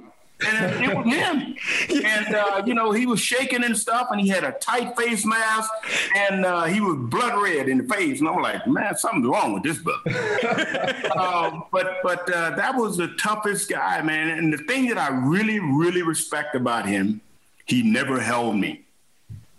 and 0.46 0.84
it 0.84 0.96
was 0.96 1.06
him. 1.06 1.56
And 2.06 2.36
uh, 2.36 2.64
you 2.66 2.74
know, 2.74 2.92
he 2.92 3.06
was 3.06 3.20
shaking 3.20 3.64
and 3.64 3.78
stuff, 3.78 4.08
and 4.12 4.20
he 4.20 4.28
had 4.28 4.44
a 4.44 4.52
tight 4.54 4.98
face 4.98 5.26
mask, 5.26 5.72
and 6.16 6.46
uh, 6.46 6.64
he 6.64 6.82
was 6.82 6.98
blood 6.98 7.42
red 7.42 7.70
in 7.70 7.80
the 7.80 7.94
face. 7.94 8.20
And 8.20 8.28
I'm 8.28 8.42
like, 8.42 8.66
man, 8.68 8.96
something's 8.98 9.28
wrong 9.28 9.54
with 9.54 9.64
this 9.64 9.78
book. 9.78 10.02
uh, 11.16 11.62
but 11.72 11.98
but 12.04 12.32
uh, 12.32 12.52
that 12.52 12.76
was 12.76 12.98
the 12.98 13.10
toughest 13.20 13.70
guy, 13.70 14.02
man. 14.02 14.38
And 14.38 14.54
the 14.54 14.58
thing 14.60 14.88
that 14.90 14.98
I 14.98 15.10
really 15.10 15.60
really 15.60 16.02
respect 16.02 16.56
about 16.56 16.86
him, 16.86 17.22
he 17.66 17.82
never 17.84 18.20
held 18.20 18.56
me. 18.58 18.86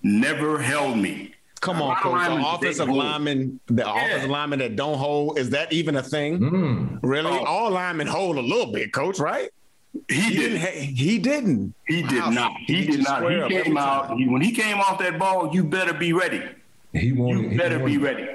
Never 0.03 0.59
held 0.59 0.99
me. 0.99 1.35
Come 1.61 1.83
on, 1.83 1.97
coach. 1.97 2.27
The 2.27 2.49
offensive 2.49 2.89
lineman, 2.89 3.61
the 3.67 3.83
yeah. 3.83 4.07
offensive 4.07 4.31
lineman 4.31 4.59
that 4.61 4.77
don't 4.77 4.99
hold, 4.99 5.39
is 5.39 5.51
that 5.51 5.73
even 5.73 5.97
a 5.97 6.03
thing? 6.03 6.39
Mm. 6.39 6.99
Really? 7.03 7.31
Oh. 7.31 7.45
All 7.45 7.71
linemen 7.71 8.07
hold 8.07 8.37
a 8.37 8.43
little 8.43 8.73
bit, 8.73 8.93
coach, 8.93 9.19
right? 9.19 9.51
He, 10.09 10.21
he 10.21 10.37
didn't. 10.37 10.59
He 10.97 11.19
didn't. 11.19 11.75
He 11.87 12.03
did 12.03 12.23
wow. 12.23 12.31
not. 12.31 12.57
He, 12.67 12.75
he 12.75 12.87
did 12.87 13.05
not. 13.05 13.31
He 13.31 13.63
came 13.63 13.77
out. 13.77 14.17
He, 14.17 14.29
when 14.29 14.41
he 14.43 14.53
came 14.53 14.79
off 14.79 14.99
that 14.99 15.19
ball, 15.19 15.55
you 15.55 15.65
better 15.65 15.93
be 15.93 16.13
ready. 16.13 16.43
He 16.93 17.13
wanted. 17.13 17.53
You 17.53 17.59
better 17.59 17.79
be 17.79 17.99
ready. 17.99 18.29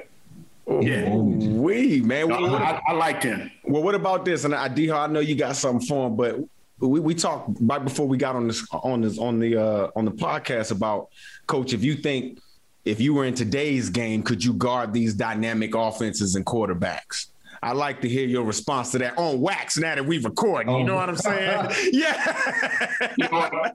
Oh, 0.66 0.80
yeah, 0.80 1.12
we 1.12 2.00
man. 2.02 2.28
No, 2.28 2.54
I, 2.54 2.80
I, 2.86 2.92
liked 2.92 3.24
him. 3.24 3.50
Well, 3.64 3.82
what 3.82 3.96
about 3.96 4.24
this? 4.24 4.44
And 4.44 4.54
I, 4.54 4.68
Diho, 4.68 4.96
I 4.96 5.08
know 5.08 5.18
you 5.18 5.34
got 5.34 5.56
something 5.56 5.84
for 5.84 6.06
him, 6.06 6.16
but 6.16 6.38
we, 6.78 7.00
we 7.00 7.14
talked 7.16 7.50
right 7.60 7.82
before 7.82 8.06
we 8.06 8.16
got 8.16 8.36
on 8.36 8.46
this 8.46 8.66
on 8.72 9.00
this 9.00 9.18
on 9.18 9.40
the 9.40 9.56
uh, 9.56 9.90
on 9.96 10.04
the 10.04 10.12
podcast 10.12 10.70
about 10.70 11.08
coach. 11.48 11.72
If 11.72 11.82
you 11.82 11.96
think 11.96 12.38
if 12.84 13.00
you 13.00 13.14
were 13.14 13.24
in 13.24 13.34
today's 13.34 13.90
game, 13.90 14.22
could 14.22 14.44
you 14.44 14.52
guard 14.52 14.92
these 14.92 15.14
dynamic 15.14 15.74
offenses 15.74 16.36
and 16.36 16.46
quarterbacks? 16.46 17.26
I'd 17.64 17.76
like 17.76 18.00
to 18.00 18.08
hear 18.08 18.26
your 18.26 18.42
response 18.42 18.90
to 18.92 18.98
that 18.98 19.16
on 19.16 19.40
wax 19.40 19.78
now 19.78 19.94
that 19.94 20.04
we've 20.04 20.24
recorded. 20.24 20.72
You 20.82 20.84
know 20.84 20.96
what 20.96 21.08
I'm 21.08 21.16
saying? 21.16 21.70
yeah. 21.92 22.90
you 23.16 23.28
know, 23.28 23.38
I, 23.40 23.72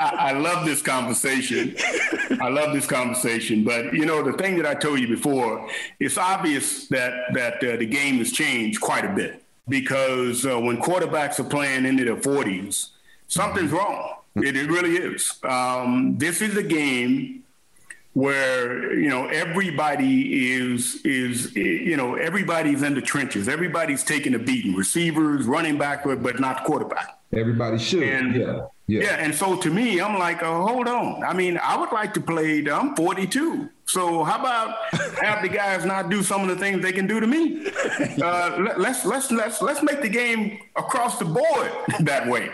I 0.00 0.32
love 0.32 0.66
this 0.66 0.82
conversation. 0.82 1.74
I 2.40 2.48
love 2.48 2.74
this 2.74 2.86
conversation. 2.86 3.64
But 3.64 3.94
you 3.94 4.04
know, 4.04 4.22
the 4.22 4.34
thing 4.34 4.56
that 4.56 4.66
I 4.66 4.74
told 4.74 5.00
you 5.00 5.08
before, 5.08 5.68
it's 5.98 6.18
obvious 6.18 6.88
that 6.88 7.32
that 7.32 7.54
uh, 7.64 7.76
the 7.76 7.86
game 7.86 8.18
has 8.18 8.32
changed 8.32 8.80
quite 8.82 9.06
a 9.06 9.14
bit 9.14 9.42
because 9.68 10.44
uh, 10.44 10.58
when 10.60 10.76
quarterbacks 10.78 11.40
are 11.40 11.44
playing 11.44 11.86
into 11.86 12.04
their 12.04 12.16
40s, 12.16 12.88
something's 13.28 13.70
wrong. 13.70 14.16
It, 14.36 14.56
it 14.56 14.68
really 14.68 14.96
is. 14.96 15.38
Um, 15.42 16.18
this 16.18 16.42
is 16.42 16.56
a 16.56 16.62
game 16.62 17.39
where 18.12 18.92
you 18.94 19.08
know 19.08 19.26
everybody 19.26 20.52
is 20.52 21.00
is 21.04 21.54
you 21.54 21.96
know 21.96 22.14
everybody's 22.14 22.82
in 22.82 22.94
the 22.94 23.02
trenches. 23.02 23.48
Everybody's 23.48 24.04
taking 24.04 24.34
a 24.34 24.38
beating 24.38 24.74
receivers 24.74 25.46
running 25.46 25.78
back 25.78 26.04
but 26.04 26.40
not 26.40 26.64
quarterback. 26.64 27.18
Everybody 27.32 27.78
should 27.78 28.02
and, 28.02 28.34
yeah 28.34 28.66
yeah. 28.90 29.02
yeah 29.02 29.16
and 29.24 29.34
so 29.34 29.56
to 29.56 29.70
me 29.70 30.00
i'm 30.00 30.18
like 30.18 30.42
oh, 30.42 30.66
hold 30.66 30.88
on. 30.88 31.22
I 31.22 31.32
mean 31.32 31.58
i 31.62 31.76
would 31.76 31.92
like 31.92 32.12
to 32.14 32.20
play 32.20 32.66
i'm 32.68 32.96
42 32.96 33.68
so 33.86 34.22
how 34.24 34.38
about 34.38 34.76
have 35.22 35.42
the 35.42 35.48
guys 35.48 35.84
not 35.84 36.10
do 36.10 36.22
some 36.22 36.42
of 36.42 36.48
the 36.48 36.56
things 36.56 36.82
they 36.82 36.92
can 36.92 37.06
do 37.06 37.20
to 37.20 37.26
me? 37.26 37.66
Uh, 38.20 38.74
let's 38.76 39.04
let's 39.04 39.30
let's 39.30 39.62
let's 39.62 39.82
make 39.82 40.00
the 40.02 40.08
game 40.08 40.58
across 40.76 41.18
the 41.18 41.24
board 41.24 41.70
that 42.00 42.26
way 42.26 42.50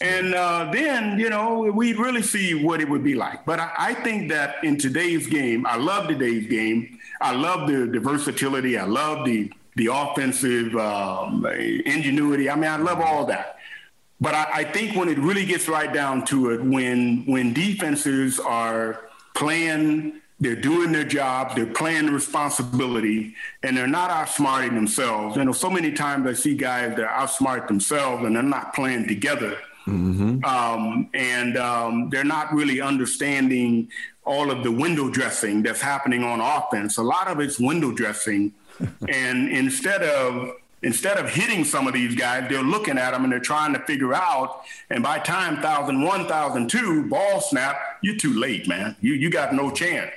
and 0.00 0.34
uh, 0.34 0.70
then, 0.72 1.18
you 1.18 1.28
know, 1.28 1.60
we'd 1.60 1.98
really 1.98 2.22
see 2.22 2.54
what 2.54 2.80
it 2.80 2.88
would 2.88 3.02
be 3.02 3.14
like. 3.14 3.44
But 3.44 3.58
I, 3.58 3.72
I, 3.78 3.94
think 3.94 4.30
that 4.30 4.62
in 4.62 4.78
today's 4.78 5.26
game, 5.26 5.66
I 5.66 5.76
love 5.76 6.06
today's 6.06 6.46
game. 6.46 6.98
I 7.20 7.34
love 7.34 7.68
the, 7.68 7.86
the 7.86 7.98
versatility. 7.98 8.78
I 8.78 8.84
love 8.84 9.24
the 9.24 9.52
the 9.76 9.88
offensive 9.92 10.74
um, 10.74 11.46
ingenuity. 11.46 12.50
I 12.50 12.56
mean, 12.56 12.64
I 12.64 12.76
love 12.76 13.00
all 13.00 13.26
that. 13.26 13.58
but 14.20 14.34
I, 14.34 14.48
I 14.52 14.64
think 14.64 14.96
when 14.96 15.08
it 15.08 15.18
really 15.18 15.46
gets 15.46 15.68
right 15.68 15.92
down 15.92 16.24
to 16.26 16.50
it, 16.50 16.62
when 16.62 17.24
when 17.26 17.52
defenses 17.52 18.40
are 18.40 19.00
playing 19.34 20.20
they're 20.40 20.54
doing 20.54 20.92
their 20.92 21.04
job, 21.04 21.56
they're 21.56 21.66
playing 21.66 22.06
responsibility, 22.12 23.34
and 23.64 23.76
they're 23.76 23.88
not 23.88 24.10
outsmarting 24.10 24.74
themselves. 24.74 25.36
You 25.36 25.44
know, 25.44 25.52
so 25.52 25.68
many 25.68 25.92
times 25.92 26.26
I 26.28 26.32
see 26.32 26.54
guys 26.54 26.94
that 26.94 27.00
are 27.04 27.26
outsmart 27.26 27.66
themselves 27.66 28.24
and 28.24 28.36
they're 28.36 28.42
not 28.42 28.72
playing 28.72 29.08
together. 29.08 29.58
Mm-hmm. 29.88 30.44
Um, 30.44 31.08
and 31.14 31.56
um, 31.56 32.10
they're 32.10 32.24
not 32.24 32.52
really 32.52 32.80
understanding 32.80 33.90
all 34.24 34.50
of 34.50 34.62
the 34.62 34.70
window 34.70 35.08
dressing 35.08 35.62
that's 35.62 35.80
happening 35.80 36.22
on 36.22 36.40
offense. 36.40 36.98
A 36.98 37.02
lot 37.02 37.28
of 37.28 37.40
it's 37.40 37.58
window 37.58 37.92
dressing. 37.92 38.52
and 39.08 39.48
instead 39.50 40.02
of 40.02 40.52
instead 40.82 41.16
of 41.16 41.28
hitting 41.28 41.64
some 41.64 41.88
of 41.88 41.94
these 41.94 42.14
guys, 42.14 42.48
they're 42.48 42.62
looking 42.62 42.98
at 42.98 43.10
them 43.10 43.24
and 43.24 43.32
they're 43.32 43.40
trying 43.40 43.72
to 43.72 43.80
figure 43.80 44.14
out. 44.14 44.62
And 44.90 45.02
by 45.02 45.18
time 45.18 45.54
1001, 45.54 46.04
1002, 46.04 47.08
ball 47.08 47.40
snap, 47.40 47.80
you're 48.02 48.16
too 48.16 48.34
late, 48.34 48.68
man. 48.68 48.94
You 49.00 49.14
you 49.14 49.30
got 49.30 49.54
no 49.54 49.70
chance. 49.70 50.12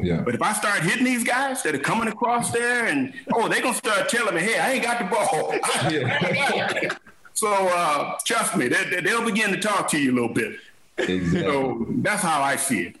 Yeah. 0.00 0.22
But 0.22 0.34
if 0.34 0.42
I 0.42 0.52
start 0.52 0.80
hitting 0.80 1.04
these 1.04 1.24
guys 1.24 1.62
that 1.62 1.74
are 1.74 1.78
coming 1.78 2.08
across 2.08 2.50
there, 2.50 2.86
and 2.86 3.12
oh, 3.32 3.48
they're 3.48 3.62
gonna 3.62 3.74
start 3.74 4.08
telling 4.08 4.34
me, 4.34 4.40
"Hey, 4.40 4.58
I 4.58 4.72
ain't 4.72 4.82
got 4.82 4.98
the 4.98 5.04
ball." 5.04 5.54
Yeah. 5.90 6.90
So 7.38 7.68
uh, 7.68 8.18
trust 8.24 8.56
me, 8.56 8.66
they, 8.66 9.00
will 9.14 9.24
begin 9.24 9.52
to 9.52 9.60
talk 9.60 9.88
to 9.90 9.98
you 9.98 10.10
a 10.10 10.14
little 10.14 10.34
bit. 10.34 10.56
Exactly. 10.98 11.40
So 11.40 11.86
that's 11.88 12.20
how 12.20 12.42
I 12.42 12.56
see 12.56 12.80
it. 12.80 12.96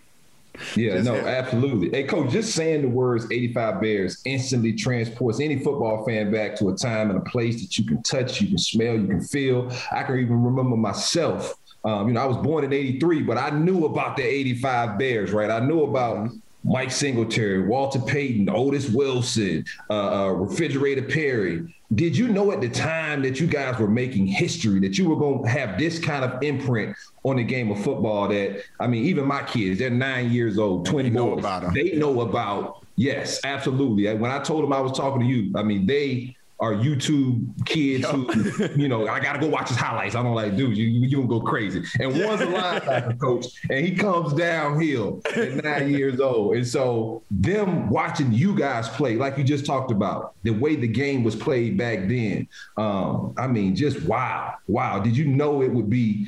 Yeah, 0.76 0.92
just 0.92 1.06
no, 1.06 1.16
absolutely. 1.16 1.90
Hey, 1.90 2.04
coach, 2.04 2.30
just 2.30 2.54
saying 2.54 2.82
the 2.82 2.88
words 2.88 3.26
85 3.30 3.80
Bears 3.80 4.22
instantly 4.24 4.74
transports 4.74 5.40
any 5.40 5.58
football 5.58 6.04
fan 6.04 6.30
back 6.30 6.54
to 6.56 6.68
a 6.68 6.76
time 6.76 7.10
and 7.10 7.18
a 7.18 7.22
place 7.22 7.60
that 7.62 7.76
you 7.78 7.84
can 7.84 8.00
touch, 8.04 8.40
you 8.40 8.46
can 8.46 8.58
smell, 8.58 8.94
you 8.94 9.08
can 9.08 9.20
feel. 9.20 9.72
I 9.90 10.04
can 10.04 10.20
even 10.20 10.40
remember 10.40 10.76
myself. 10.76 11.54
Um, 11.84 12.06
you 12.06 12.14
know, 12.14 12.20
I 12.20 12.26
was 12.26 12.36
born 12.36 12.62
in 12.62 12.72
83, 12.72 13.22
but 13.22 13.38
I 13.38 13.50
knew 13.50 13.86
about 13.86 14.16
the 14.16 14.22
85 14.22 14.98
Bears, 14.98 15.32
right? 15.32 15.50
I 15.50 15.58
knew 15.58 15.82
about 15.82 16.30
Mike 16.64 16.90
Singletary, 16.90 17.66
Walter 17.66 18.00
Payton, 18.00 18.48
Otis 18.50 18.88
Wilson, 18.90 19.64
uh, 19.90 20.26
uh, 20.26 20.28
Refrigerator 20.30 21.02
Perry. 21.02 21.74
Did 21.94 22.16
you 22.16 22.28
know 22.28 22.52
at 22.52 22.60
the 22.60 22.68
time 22.68 23.22
that 23.22 23.40
you 23.40 23.46
guys 23.46 23.78
were 23.78 23.88
making 23.88 24.26
history, 24.26 24.78
that 24.80 24.98
you 24.98 25.08
were 25.08 25.16
going 25.16 25.42
to 25.42 25.48
have 25.48 25.78
this 25.78 25.98
kind 25.98 26.24
of 26.24 26.42
imprint 26.42 26.94
on 27.22 27.36
the 27.36 27.44
game 27.44 27.70
of 27.70 27.82
football? 27.82 28.28
That 28.28 28.62
I 28.78 28.86
mean, 28.86 29.04
even 29.04 29.26
my 29.26 29.42
kids, 29.42 29.78
they're 29.78 29.88
nine 29.88 30.30
years 30.30 30.58
old, 30.58 30.84
twenty 30.84 31.08
know 31.08 31.38
about 31.38 31.62
them. 31.62 31.74
They 31.74 31.92
know 31.92 32.20
about. 32.20 32.84
Yes, 32.96 33.40
absolutely. 33.44 34.12
When 34.14 34.30
I 34.30 34.40
told 34.40 34.64
them 34.64 34.72
I 34.72 34.80
was 34.80 34.92
talking 34.92 35.20
to 35.20 35.26
you, 35.26 35.52
I 35.54 35.62
mean, 35.62 35.86
they 35.86 36.36
are 36.60 36.74
YouTube 36.74 37.46
kids 37.66 38.08
who, 38.08 38.68
you 38.76 38.88
know, 38.88 39.06
I 39.06 39.20
gotta 39.20 39.38
go 39.38 39.46
watch 39.46 39.68
his 39.68 39.76
highlights. 39.76 40.14
I 40.14 40.22
don't 40.22 40.34
like, 40.34 40.56
dude, 40.56 40.76
you 40.76 40.86
you 40.86 41.16
gonna 41.16 41.28
go 41.28 41.40
crazy. 41.40 41.84
And 42.00 42.24
one's 42.24 42.40
a 42.40 42.46
linebacker 42.46 43.18
coach, 43.20 43.46
and 43.70 43.86
he 43.86 43.94
comes 43.94 44.32
downhill 44.32 45.20
at 45.36 45.62
nine 45.64 45.90
years 45.94 46.20
old. 46.20 46.56
And 46.56 46.66
so 46.66 47.22
them 47.30 47.88
watching 47.88 48.32
you 48.32 48.56
guys 48.56 48.88
play, 48.88 49.16
like 49.16 49.38
you 49.38 49.44
just 49.44 49.66
talked 49.66 49.92
about, 49.92 50.34
the 50.42 50.50
way 50.50 50.74
the 50.74 50.88
game 50.88 51.22
was 51.22 51.36
played 51.36 51.76
back 51.76 52.08
then. 52.08 52.48
Um, 52.76 53.34
I 53.36 53.46
mean, 53.46 53.76
just 53.76 54.02
wow, 54.02 54.56
wow. 54.66 54.98
Did 54.98 55.16
you 55.16 55.26
know 55.26 55.62
it 55.62 55.72
would 55.72 55.88
be 55.88 56.26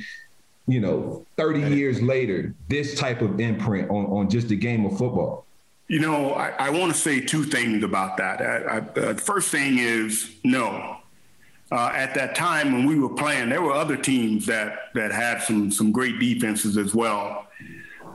you 0.67 0.79
know, 0.79 1.25
30 1.37 1.75
years 1.75 2.01
later, 2.01 2.53
this 2.69 2.97
type 2.97 3.21
of 3.21 3.39
imprint 3.41 3.89
on, 3.89 4.05
on 4.05 4.29
just 4.29 4.47
the 4.47 4.55
game 4.55 4.85
of 4.85 4.97
football? 4.97 5.45
You 5.91 5.99
know, 5.99 6.31
I, 6.35 6.51
I 6.51 6.69
want 6.69 6.93
to 6.93 6.97
say 6.97 7.19
two 7.19 7.43
things 7.43 7.83
about 7.83 8.15
that. 8.15 8.39
I, 8.39 8.45
I, 8.45 8.77
uh, 8.77 9.11
the 9.11 9.21
first 9.21 9.51
thing 9.51 9.77
is 9.77 10.31
no. 10.41 10.99
Uh, 11.69 11.91
at 11.93 12.15
that 12.15 12.33
time 12.33 12.71
when 12.71 12.85
we 12.85 12.97
were 12.97 13.09
playing, 13.09 13.49
there 13.49 13.61
were 13.61 13.73
other 13.73 13.97
teams 13.97 14.45
that 14.45 14.93
that 14.93 15.11
had 15.11 15.41
some 15.41 15.69
some 15.69 15.91
great 15.91 16.17
defenses 16.17 16.77
as 16.77 16.95
well. 16.95 17.45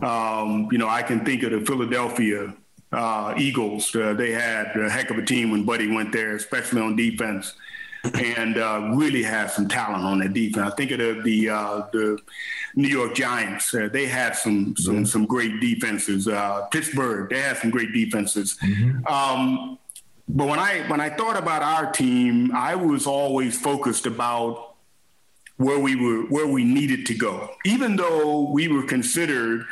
Um, 0.02 0.70
you 0.72 0.78
know, 0.78 0.88
I 0.88 1.02
can 1.02 1.22
think 1.22 1.42
of 1.42 1.50
the 1.50 1.60
Philadelphia 1.66 2.54
uh, 2.92 3.34
Eagles. 3.36 3.94
Uh, 3.94 4.14
they 4.14 4.32
had 4.32 4.74
a 4.74 4.88
heck 4.88 5.10
of 5.10 5.18
a 5.18 5.22
team 5.22 5.50
when 5.50 5.64
Buddy 5.64 5.94
went 5.94 6.12
there, 6.12 6.34
especially 6.34 6.80
on 6.80 6.96
defense 6.96 7.52
and 8.14 8.58
uh, 8.58 8.92
really 8.94 9.22
had 9.22 9.50
some 9.50 9.68
talent 9.68 10.04
on 10.04 10.18
that 10.20 10.32
defense. 10.32 10.72
I 10.72 10.74
think 10.74 10.90
of 10.92 10.98
the 10.98 11.20
the, 11.22 11.50
uh, 11.50 11.82
the 11.92 12.18
New 12.74 12.88
York 12.88 13.14
Giants. 13.14 13.74
Uh, 13.74 13.88
they 13.92 14.06
had 14.06 14.36
some 14.36 14.74
some 14.76 14.94
mm-hmm. 14.96 15.04
some 15.04 15.26
great 15.26 15.60
defenses. 15.60 16.28
Uh, 16.28 16.66
Pittsburgh, 16.70 17.30
they 17.30 17.40
had 17.40 17.56
some 17.58 17.70
great 17.70 17.92
defenses. 17.92 18.56
Mm-hmm. 18.62 19.06
Um, 19.06 19.78
but 20.28 20.48
when 20.48 20.58
I 20.58 20.86
when 20.88 21.00
I 21.00 21.10
thought 21.10 21.36
about 21.36 21.62
our 21.62 21.92
team, 21.92 22.52
I 22.54 22.74
was 22.74 23.06
always 23.06 23.58
focused 23.58 24.06
about 24.06 24.74
where 25.56 25.78
we 25.78 25.96
were 25.96 26.22
where 26.26 26.46
we 26.46 26.64
needed 26.64 27.06
to 27.06 27.14
go. 27.14 27.50
Even 27.64 27.96
though 27.96 28.50
we 28.50 28.68
were 28.68 28.84
considered 28.84 29.66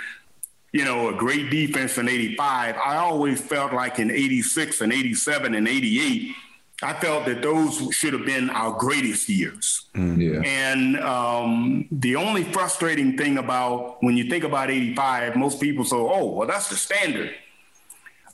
you 0.75 0.85
know, 0.85 1.09
a 1.09 1.15
great 1.15 1.51
defense 1.51 1.99
in 1.99 2.09
85. 2.09 2.75
I 2.85 2.97
always 2.97 3.41
felt 3.41 3.73
like 3.73 4.01
in 4.01 4.11
86 4.11 4.81
and 4.81 4.93
87 4.93 5.55
and 5.55 5.69
88, 5.69 6.35
I 6.83 6.93
felt 6.95 7.25
that 7.27 7.41
those 7.41 7.89
should 7.95 8.13
have 8.13 8.27
been 8.27 8.51
our 8.51 8.73
greatest 8.73 9.29
years. 9.29 9.87
Mm, 9.95 10.21
yeah. 10.21 10.41
And 10.45 10.99
um, 11.01 11.89
the 11.91 12.17
only 12.17 12.45
frustrating 12.45 13.17
thing 13.17 13.39
about 13.39 14.03
when 14.03 14.17
you 14.17 14.29
think 14.29 14.45
about 14.45 14.71
85, 14.71 15.37
most 15.37 15.61
people 15.61 15.85
say, 15.85 15.97
oh, 15.97 16.27
well, 16.33 16.49
that's 16.49 16.69
the 16.69 16.77
standard. 16.77 17.35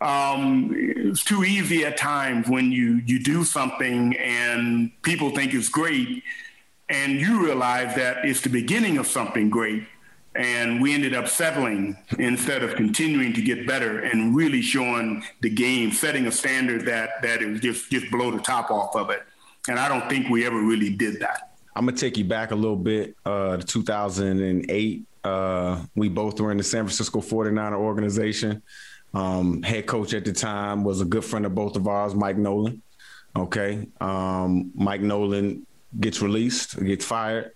Um, 0.00 0.72
it's 0.74 1.22
too 1.22 1.44
easy 1.44 1.84
at 1.84 1.98
times 1.98 2.48
when 2.48 2.72
you, 2.72 3.02
you 3.04 3.18
do 3.18 3.44
something 3.44 4.16
and 4.16 4.90
people 5.02 5.30
think 5.30 5.52
it's 5.52 5.68
great 5.68 6.22
and 6.88 7.20
you 7.20 7.44
realize 7.44 7.94
that 7.96 8.24
it's 8.24 8.40
the 8.40 8.48
beginning 8.48 8.96
of 8.96 9.06
something 9.06 9.50
great 9.50 9.84
and 10.34 10.80
we 10.80 10.94
ended 10.94 11.14
up 11.14 11.28
settling 11.28 11.96
instead 12.18 12.62
of 12.62 12.74
continuing 12.76 13.32
to 13.32 13.42
get 13.42 13.66
better 13.66 14.00
and 14.00 14.36
really 14.36 14.62
showing 14.62 15.24
the 15.40 15.50
game, 15.50 15.90
setting 15.90 16.26
a 16.26 16.32
standard 16.32 16.86
that 16.86 17.22
that 17.22 17.40
just 17.60 17.90
just 17.90 18.10
blow 18.10 18.30
the 18.30 18.38
top 18.38 18.70
off 18.70 18.94
of 18.94 19.10
it. 19.10 19.22
And 19.68 19.78
I 19.78 19.88
don't 19.88 20.08
think 20.08 20.28
we 20.28 20.46
ever 20.46 20.60
really 20.60 20.94
did 20.94 21.20
that. 21.20 21.56
I'm 21.74 21.86
gonna 21.86 21.96
take 21.96 22.16
you 22.16 22.24
back 22.24 22.52
a 22.52 22.54
little 22.54 22.76
bit 22.76 23.16
uh, 23.24 23.56
to 23.56 23.64
2008. 23.64 25.04
Uh, 25.22 25.84
we 25.94 26.08
both 26.08 26.40
were 26.40 26.50
in 26.50 26.56
the 26.56 26.64
San 26.64 26.84
Francisco 26.84 27.20
49er 27.20 27.74
organization. 27.74 28.62
Um, 29.12 29.62
head 29.62 29.86
coach 29.86 30.14
at 30.14 30.24
the 30.24 30.32
time 30.32 30.84
was 30.84 31.00
a 31.00 31.04
good 31.04 31.24
friend 31.24 31.44
of 31.44 31.54
both 31.54 31.76
of 31.76 31.88
ours, 31.88 32.14
Mike 32.14 32.36
Nolan. 32.36 32.82
Okay, 33.36 33.86
um, 34.00 34.70
Mike 34.74 35.00
Nolan 35.00 35.66
gets 35.98 36.22
released, 36.22 36.82
gets 36.84 37.04
fired. 37.04 37.52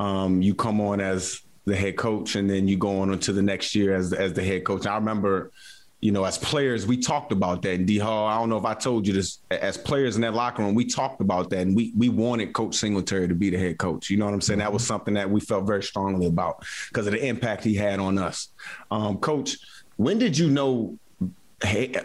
Um, 0.00 0.42
you 0.42 0.54
come 0.54 0.80
on 0.80 1.00
as 1.00 1.42
the 1.68 1.76
head 1.76 1.96
coach, 1.96 2.34
and 2.36 2.48
then 2.48 2.66
you 2.66 2.76
go 2.76 3.00
on 3.00 3.16
to 3.18 3.32
the 3.32 3.42
next 3.42 3.74
year 3.74 3.94
as 3.94 4.12
as 4.12 4.32
the 4.32 4.42
head 4.42 4.64
coach. 4.64 4.86
I 4.86 4.96
remember, 4.96 5.52
you 6.00 6.12
know, 6.12 6.24
as 6.24 6.38
players, 6.38 6.86
we 6.86 6.96
talked 6.96 7.32
about 7.32 7.62
that. 7.62 7.74
And 7.74 7.86
D 7.86 7.98
Hall, 7.98 8.26
I 8.26 8.38
don't 8.38 8.48
know 8.48 8.58
if 8.58 8.64
I 8.64 8.74
told 8.74 9.06
you 9.06 9.12
this. 9.12 9.38
As 9.50 9.76
players 9.76 10.16
in 10.16 10.22
that 10.22 10.34
locker 10.34 10.62
room, 10.62 10.74
we 10.74 10.84
talked 10.84 11.20
about 11.20 11.50
that, 11.50 11.60
and 11.60 11.76
we 11.76 11.92
we 11.96 12.08
wanted 12.08 12.52
Coach 12.52 12.74
Singletary 12.74 13.28
to 13.28 13.34
be 13.34 13.50
the 13.50 13.58
head 13.58 13.78
coach. 13.78 14.10
You 14.10 14.16
know 14.16 14.24
what 14.24 14.34
I'm 14.34 14.40
saying? 14.40 14.60
That 14.60 14.72
was 14.72 14.86
something 14.86 15.14
that 15.14 15.30
we 15.30 15.40
felt 15.40 15.66
very 15.66 15.82
strongly 15.82 16.26
about 16.26 16.64
because 16.88 17.06
of 17.06 17.12
the 17.12 17.24
impact 17.24 17.64
he 17.64 17.74
had 17.74 18.00
on 18.00 18.18
us. 18.18 18.48
Um, 18.90 19.18
coach, 19.18 19.56
when 19.96 20.18
did 20.18 20.36
you 20.36 20.48
know? 20.50 20.98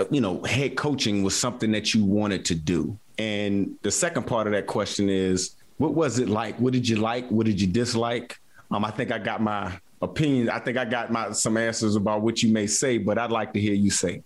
you 0.09 0.19
know, 0.19 0.41
head 0.43 0.75
coaching 0.75 1.21
was 1.21 1.37
something 1.37 1.71
that 1.73 1.93
you 1.93 2.03
wanted 2.03 2.43
to 2.45 2.55
do. 2.55 2.97
And 3.19 3.75
the 3.83 3.91
second 3.91 4.25
part 4.25 4.47
of 4.47 4.53
that 4.53 4.65
question 4.65 5.09
is, 5.09 5.55
what 5.77 5.93
was 5.93 6.19
it 6.19 6.29
like? 6.29 6.59
What 6.59 6.73
did 6.73 6.87
you 6.87 6.97
like? 6.97 7.29
What 7.29 7.45
did 7.45 7.59
you 7.59 7.67
dislike? 7.67 8.39
Um, 8.73 8.83
I 8.83 8.89
think 8.89 9.11
I 9.11 9.19
got 9.19 9.39
my 9.39 9.71
opinion. 10.01 10.49
I 10.49 10.57
think 10.57 10.77
I 10.77 10.85
got 10.85 11.11
my 11.11 11.31
some 11.31 11.57
answers 11.57 11.95
about 11.95 12.21
what 12.21 12.41
you 12.41 12.51
may 12.51 12.65
say, 12.65 12.97
but 12.97 13.19
I'd 13.19 13.31
like 13.31 13.53
to 13.53 13.61
hear 13.61 13.73
you 13.73 13.91
say. 13.91 14.23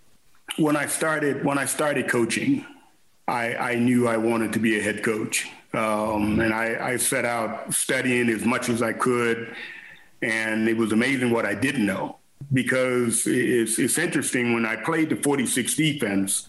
When 0.57 0.77
I 0.77 0.85
started, 0.85 1.43
when 1.43 1.57
I 1.57 1.65
started 1.65 2.07
coaching, 2.07 2.65
I, 3.27 3.55
I 3.55 3.75
knew 3.75 4.07
I 4.07 4.15
wanted 4.15 4.53
to 4.53 4.59
be 4.59 4.79
a 4.79 4.81
head 4.81 5.03
coach, 5.03 5.49
um, 5.73 6.39
and 6.39 6.53
I, 6.53 6.93
I 6.93 6.97
set 6.97 7.25
out 7.25 7.73
studying 7.73 8.29
as 8.29 8.45
much 8.45 8.69
as 8.69 8.81
I 8.81 8.93
could, 8.93 9.53
and 10.21 10.69
it 10.69 10.77
was 10.77 10.93
amazing 10.93 11.31
what 11.31 11.45
I 11.45 11.53
didn't 11.53 11.85
know 11.85 12.17
because 12.53 13.27
it's 13.27 13.77
it's 13.77 13.97
interesting 13.97 14.53
when 14.53 14.65
I 14.65 14.77
played 14.77 15.09
the 15.09 15.17
46 15.17 15.75
defense. 15.75 16.47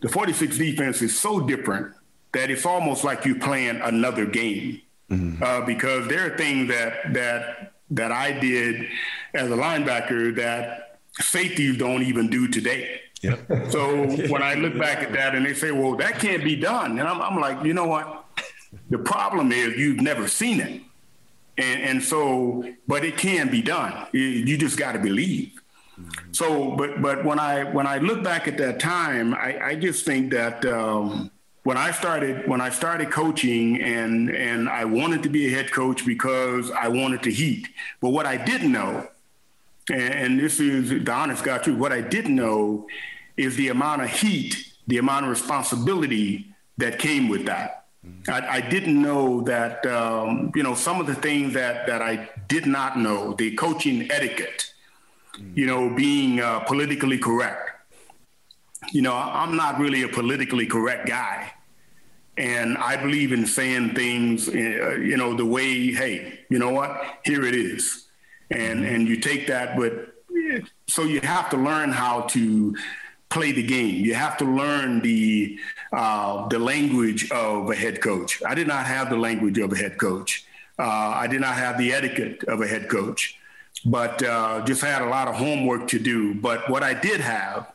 The 0.00 0.08
46 0.08 0.56
defense 0.56 1.02
is 1.02 1.18
so 1.18 1.40
different 1.40 1.92
that 2.32 2.48
it's 2.48 2.64
almost 2.64 3.02
like 3.02 3.24
you're 3.24 3.40
playing 3.40 3.80
another 3.80 4.24
game 4.24 4.82
mm-hmm. 5.10 5.42
uh, 5.42 5.62
because 5.62 6.08
there 6.08 6.32
are 6.32 6.36
things 6.36 6.68
that 6.68 7.12
that 7.14 7.72
that 7.90 8.12
I 8.12 8.32
did 8.32 8.88
as 9.34 9.50
a 9.50 9.54
linebacker 9.54 10.34
that 10.36 10.98
safeties 11.12 11.78
don't 11.78 12.02
even 12.02 12.28
do 12.28 12.48
today. 12.48 13.00
Yep. 13.22 13.40
So 13.70 14.06
when 14.28 14.42
I 14.42 14.54
look 14.54 14.78
back 14.78 15.02
at 15.02 15.12
that 15.12 15.34
and 15.34 15.44
they 15.44 15.54
say, 15.54 15.72
"Well, 15.72 15.96
that 15.96 16.18
can't 16.18 16.44
be 16.44 16.56
done," 16.56 16.98
and 16.98 17.08
I'm, 17.08 17.20
I'm 17.20 17.40
like, 17.40 17.64
you 17.64 17.74
know 17.74 17.86
what? 17.86 18.24
The 18.90 18.98
problem 18.98 19.52
is 19.52 19.76
you've 19.76 20.00
never 20.00 20.28
seen 20.28 20.60
it, 20.60 20.82
and 21.56 21.82
and 21.82 22.02
so, 22.02 22.64
but 22.86 23.04
it 23.04 23.16
can 23.16 23.50
be 23.50 23.62
done. 23.62 24.06
You 24.12 24.56
just 24.56 24.78
got 24.78 24.92
to 24.92 24.98
believe. 24.98 25.52
Mm-hmm. 25.98 26.32
So, 26.32 26.76
but 26.76 27.02
but 27.02 27.24
when 27.24 27.38
I 27.38 27.64
when 27.64 27.86
I 27.86 27.98
look 27.98 28.22
back 28.22 28.46
at 28.46 28.56
that 28.58 28.78
time, 28.78 29.34
I, 29.34 29.58
I 29.70 29.74
just 29.74 30.06
think 30.06 30.32
that 30.32 30.64
um, 30.64 31.30
when 31.68 31.76
I 31.76 31.90
started 31.90 32.48
when 32.48 32.62
I 32.62 32.70
started 32.70 33.10
coaching 33.10 33.82
and 33.82 34.30
and 34.30 34.70
I 34.70 34.86
wanted 34.86 35.22
to 35.24 35.28
be 35.28 35.48
a 35.48 35.50
head 35.50 35.70
coach 35.70 36.06
because 36.06 36.70
I 36.70 36.88
wanted 36.88 37.22
to 37.24 37.30
heat. 37.30 37.68
But 38.00 38.08
what 38.08 38.24
I 38.24 38.38
didn't 38.38 38.72
know, 38.72 39.06
and, 39.90 40.14
and 40.22 40.40
this 40.40 40.60
is 40.60 41.04
the 41.04 41.12
honest 41.12 41.44
God 41.44 41.64
truth, 41.64 41.76
what 41.76 41.92
I 41.92 42.00
didn't 42.00 42.34
know 42.34 42.86
is 43.36 43.56
the 43.56 43.68
amount 43.68 44.00
of 44.00 44.08
heat, 44.08 44.56
the 44.86 44.96
amount 44.96 45.26
of 45.26 45.30
responsibility 45.30 46.46
that 46.78 46.98
came 46.98 47.28
with 47.28 47.44
that. 47.44 47.84
I, 48.28 48.40
I, 48.58 48.60
didn't 48.62 49.02
know 49.02 49.42
that 49.42 49.84
um, 49.84 50.50
you 50.54 50.62
know 50.62 50.74
some 50.74 51.02
of 51.02 51.06
the 51.06 51.16
things 51.16 51.52
that 51.52 51.86
that 51.86 52.00
I 52.00 52.30
did 52.48 52.64
not 52.64 52.98
know, 52.98 53.34
the 53.34 53.54
coaching 53.56 54.10
etiquette, 54.10 54.72
you 55.54 55.66
know, 55.66 55.90
being 55.90 56.40
uh, 56.40 56.60
politically 56.60 57.18
correct. 57.18 57.72
You 58.90 59.02
know, 59.02 59.12
I'm 59.12 59.54
not 59.54 59.78
really 59.78 60.02
a 60.02 60.08
politically 60.08 60.64
correct 60.64 61.06
guy. 61.06 61.52
And 62.38 62.78
I 62.78 62.96
believe 62.96 63.32
in 63.32 63.46
saying 63.46 63.94
things, 63.94 64.48
uh, 64.48 64.52
you 64.52 65.16
know, 65.16 65.34
the 65.34 65.44
way, 65.44 65.92
hey, 65.92 66.38
you 66.48 66.60
know 66.60 66.70
what? 66.70 67.18
Here 67.24 67.44
it 67.44 67.54
is. 67.54 68.06
And, 68.50 68.84
and 68.86 69.08
you 69.08 69.16
take 69.16 69.48
that, 69.48 69.76
but 69.76 70.14
so 70.86 71.02
you 71.02 71.20
have 71.20 71.50
to 71.50 71.56
learn 71.56 71.90
how 71.90 72.22
to 72.22 72.76
play 73.28 73.50
the 73.50 73.66
game. 73.66 74.04
You 74.04 74.14
have 74.14 74.38
to 74.38 74.44
learn 74.44 75.02
the, 75.02 75.58
uh, 75.92 76.46
the 76.46 76.60
language 76.60 77.30
of 77.32 77.70
a 77.70 77.74
head 77.74 78.00
coach. 78.00 78.40
I 78.46 78.54
did 78.54 78.68
not 78.68 78.86
have 78.86 79.10
the 79.10 79.16
language 79.16 79.58
of 79.58 79.72
a 79.72 79.76
head 79.76 79.98
coach. 79.98 80.46
Uh, 80.78 80.84
I 80.84 81.26
did 81.26 81.40
not 81.40 81.56
have 81.56 81.76
the 81.76 81.92
etiquette 81.92 82.44
of 82.44 82.60
a 82.60 82.68
head 82.68 82.88
coach, 82.88 83.36
but 83.84 84.22
uh, 84.22 84.64
just 84.64 84.80
had 84.80 85.02
a 85.02 85.06
lot 85.06 85.26
of 85.26 85.34
homework 85.34 85.88
to 85.88 85.98
do. 85.98 86.34
But 86.34 86.70
what 86.70 86.84
I 86.84 86.94
did 86.94 87.20
have 87.20 87.72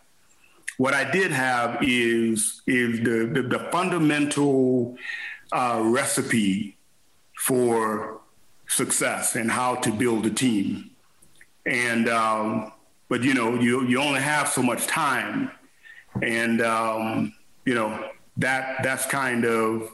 what 0.78 0.94
I 0.94 1.10
did 1.10 1.32
have 1.32 1.78
is 1.82 2.62
is 2.68 3.00
the 3.00 3.30
the, 3.34 3.44
the 3.44 3.60
fundamental 3.72 4.98
uh, 5.52 5.82
recipe 5.84 6.78
for 7.38 8.22
success 8.68 9.36
and 9.36 9.52
how 9.52 9.76
to 9.76 9.92
build 9.92 10.26
a 10.26 10.30
team. 10.30 10.92
And 11.66 12.10
um, 12.10 12.72
but 13.10 13.24
you 13.24 13.34
know 13.34 13.56
you 13.56 13.86
you 13.86 14.02
only 14.02 14.22
have 14.22 14.50
so 14.50 14.62
much 14.62 14.88
time, 14.88 15.52
and 16.22 16.62
um, 16.62 17.34
you 17.66 17.76
know 17.76 18.10
that 18.38 18.84
that's 18.84 19.06
kind 19.06 19.46
of 19.46 19.92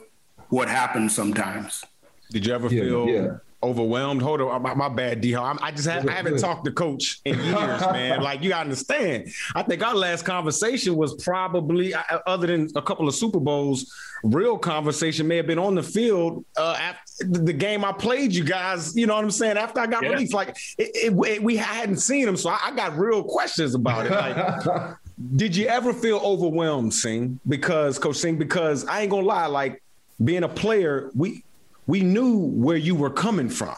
what 0.48 0.68
happens 0.68 1.14
sometimes. 1.14 1.84
Did 2.30 2.46
you 2.46 2.54
ever 2.54 2.68
yeah, 2.68 2.82
feel? 2.82 3.08
Yeah 3.08 3.36
overwhelmed. 3.62 4.22
Hold 4.22 4.40
on, 4.40 4.62
my, 4.62 4.74
my 4.74 4.88
bad, 4.88 5.20
D. 5.20 5.34
I 5.34 5.70
just 5.70 5.88
have, 5.88 6.08
I 6.08 6.12
haven't 6.12 6.38
talked 6.38 6.64
to 6.64 6.72
coach 6.72 7.20
in 7.24 7.38
years, 7.38 7.80
man. 7.80 8.20
Like 8.30 8.42
you 8.42 8.50
gotta 8.50 8.64
understand. 8.64 9.32
I 9.54 9.62
think 9.62 9.82
our 9.82 9.94
last 9.94 10.24
conversation 10.24 10.94
was 10.94 11.14
probably, 11.22 11.94
uh, 11.94 12.02
other 12.26 12.46
than 12.46 12.68
a 12.76 12.82
couple 12.82 13.08
of 13.08 13.14
Super 13.14 13.40
Bowls, 13.40 13.92
real 14.22 14.58
conversation 14.58 15.26
may 15.26 15.36
have 15.36 15.46
been 15.46 15.58
on 15.58 15.74
the 15.74 15.82
field 15.82 16.44
uh, 16.56 16.76
after 16.78 17.24
the 17.24 17.52
game 17.52 17.84
I 17.84 17.92
played. 17.92 18.32
You 18.32 18.44
guys, 18.44 18.94
you 18.96 19.06
know 19.06 19.14
what 19.14 19.24
I'm 19.24 19.30
saying? 19.30 19.56
After 19.56 19.80
I 19.80 19.86
got 19.86 20.02
yeah. 20.02 20.10
released, 20.10 20.34
like 20.34 20.50
it, 20.78 20.90
it, 20.94 21.26
it, 21.26 21.42
we 21.42 21.56
hadn't 21.56 21.96
seen 21.96 22.28
him, 22.28 22.36
so 22.36 22.50
I, 22.50 22.58
I 22.64 22.70
got 22.72 22.96
real 22.96 23.22
questions 23.22 23.74
about 23.74 24.06
it. 24.06 24.12
Like, 24.12 24.96
did 25.36 25.56
you 25.56 25.66
ever 25.66 25.92
feel 25.92 26.18
overwhelmed, 26.18 26.92
Sing? 26.92 27.40
Because 27.48 27.98
Coach 27.98 28.16
Sing, 28.16 28.38
because 28.38 28.84
I 28.86 29.02
ain't 29.02 29.10
gonna 29.10 29.26
lie, 29.26 29.46
like 29.46 29.82
being 30.22 30.44
a 30.44 30.48
player, 30.48 31.10
we 31.14 31.44
we 31.90 32.02
knew 32.02 32.36
where 32.36 32.76
you 32.76 32.94
were 32.94 33.10
coming 33.10 33.48
from. 33.48 33.74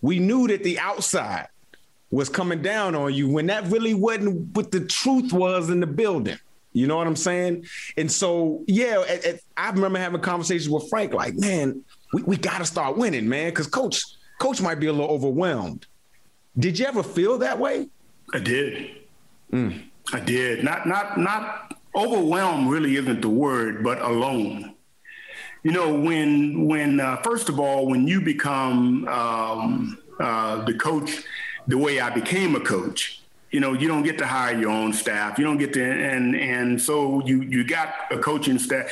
We 0.00 0.18
knew 0.18 0.48
that 0.48 0.64
the 0.64 0.78
outside 0.78 1.48
was 2.10 2.30
coming 2.30 2.62
down 2.62 2.94
on 2.94 3.12
you 3.12 3.28
when 3.28 3.46
that 3.48 3.66
really 3.66 3.92
wasn't 3.92 4.56
what 4.56 4.72
the 4.72 4.80
truth 4.86 5.34
was 5.34 5.68
in 5.68 5.80
the 5.80 5.86
building. 5.86 6.38
You 6.72 6.86
know 6.86 6.96
what 6.96 7.06
I'm 7.06 7.14
saying? 7.14 7.66
And 7.98 8.10
so, 8.10 8.64
yeah, 8.66 9.02
it, 9.02 9.24
it, 9.26 9.44
I 9.54 9.68
remember 9.68 9.98
having 9.98 10.22
conversations 10.22 10.70
with 10.70 10.88
Frank, 10.88 11.12
like, 11.12 11.34
man, 11.34 11.84
we, 12.14 12.22
we 12.22 12.36
got 12.38 12.56
to 12.58 12.64
start 12.64 12.96
winning, 12.96 13.28
man, 13.28 13.50
because 13.50 13.66
coach, 13.66 14.02
coach 14.40 14.62
might 14.62 14.80
be 14.80 14.86
a 14.86 14.92
little 14.92 15.10
overwhelmed. 15.10 15.84
Did 16.58 16.78
you 16.78 16.86
ever 16.86 17.02
feel 17.02 17.36
that 17.38 17.58
way? 17.58 17.86
I 18.32 18.38
did. 18.38 18.92
Mm. 19.52 19.82
I 20.10 20.20
did. 20.20 20.64
Not, 20.64 20.86
not, 20.86 21.18
not 21.18 21.78
overwhelmed. 21.94 22.70
Really 22.70 22.96
isn't 22.96 23.20
the 23.20 23.28
word, 23.28 23.84
but 23.84 24.00
alone 24.00 24.72
you 25.62 25.70
know, 25.70 25.94
when 25.94 26.66
when 26.66 27.00
uh, 27.00 27.16
first 27.18 27.48
of 27.48 27.60
all, 27.60 27.86
when 27.86 28.08
you 28.08 28.20
become 28.20 29.06
um, 29.08 29.98
uh, 30.18 30.64
the 30.64 30.74
coach, 30.74 31.22
the 31.68 31.78
way 31.78 32.00
I 32.00 32.10
became 32.10 32.56
a 32.56 32.60
coach, 32.60 33.22
you 33.50 33.60
know, 33.60 33.72
you 33.72 33.86
don't 33.86 34.02
get 34.02 34.18
to 34.18 34.26
hire 34.26 34.58
your 34.58 34.70
own 34.70 34.92
staff. 34.92 35.38
You 35.38 35.44
don't 35.44 35.58
get 35.58 35.72
to, 35.74 35.82
and 35.82 36.34
and 36.34 36.80
so 36.80 37.24
you 37.26 37.42
you 37.42 37.64
got 37.64 37.94
a 38.10 38.18
coaching 38.18 38.58
staff. 38.58 38.90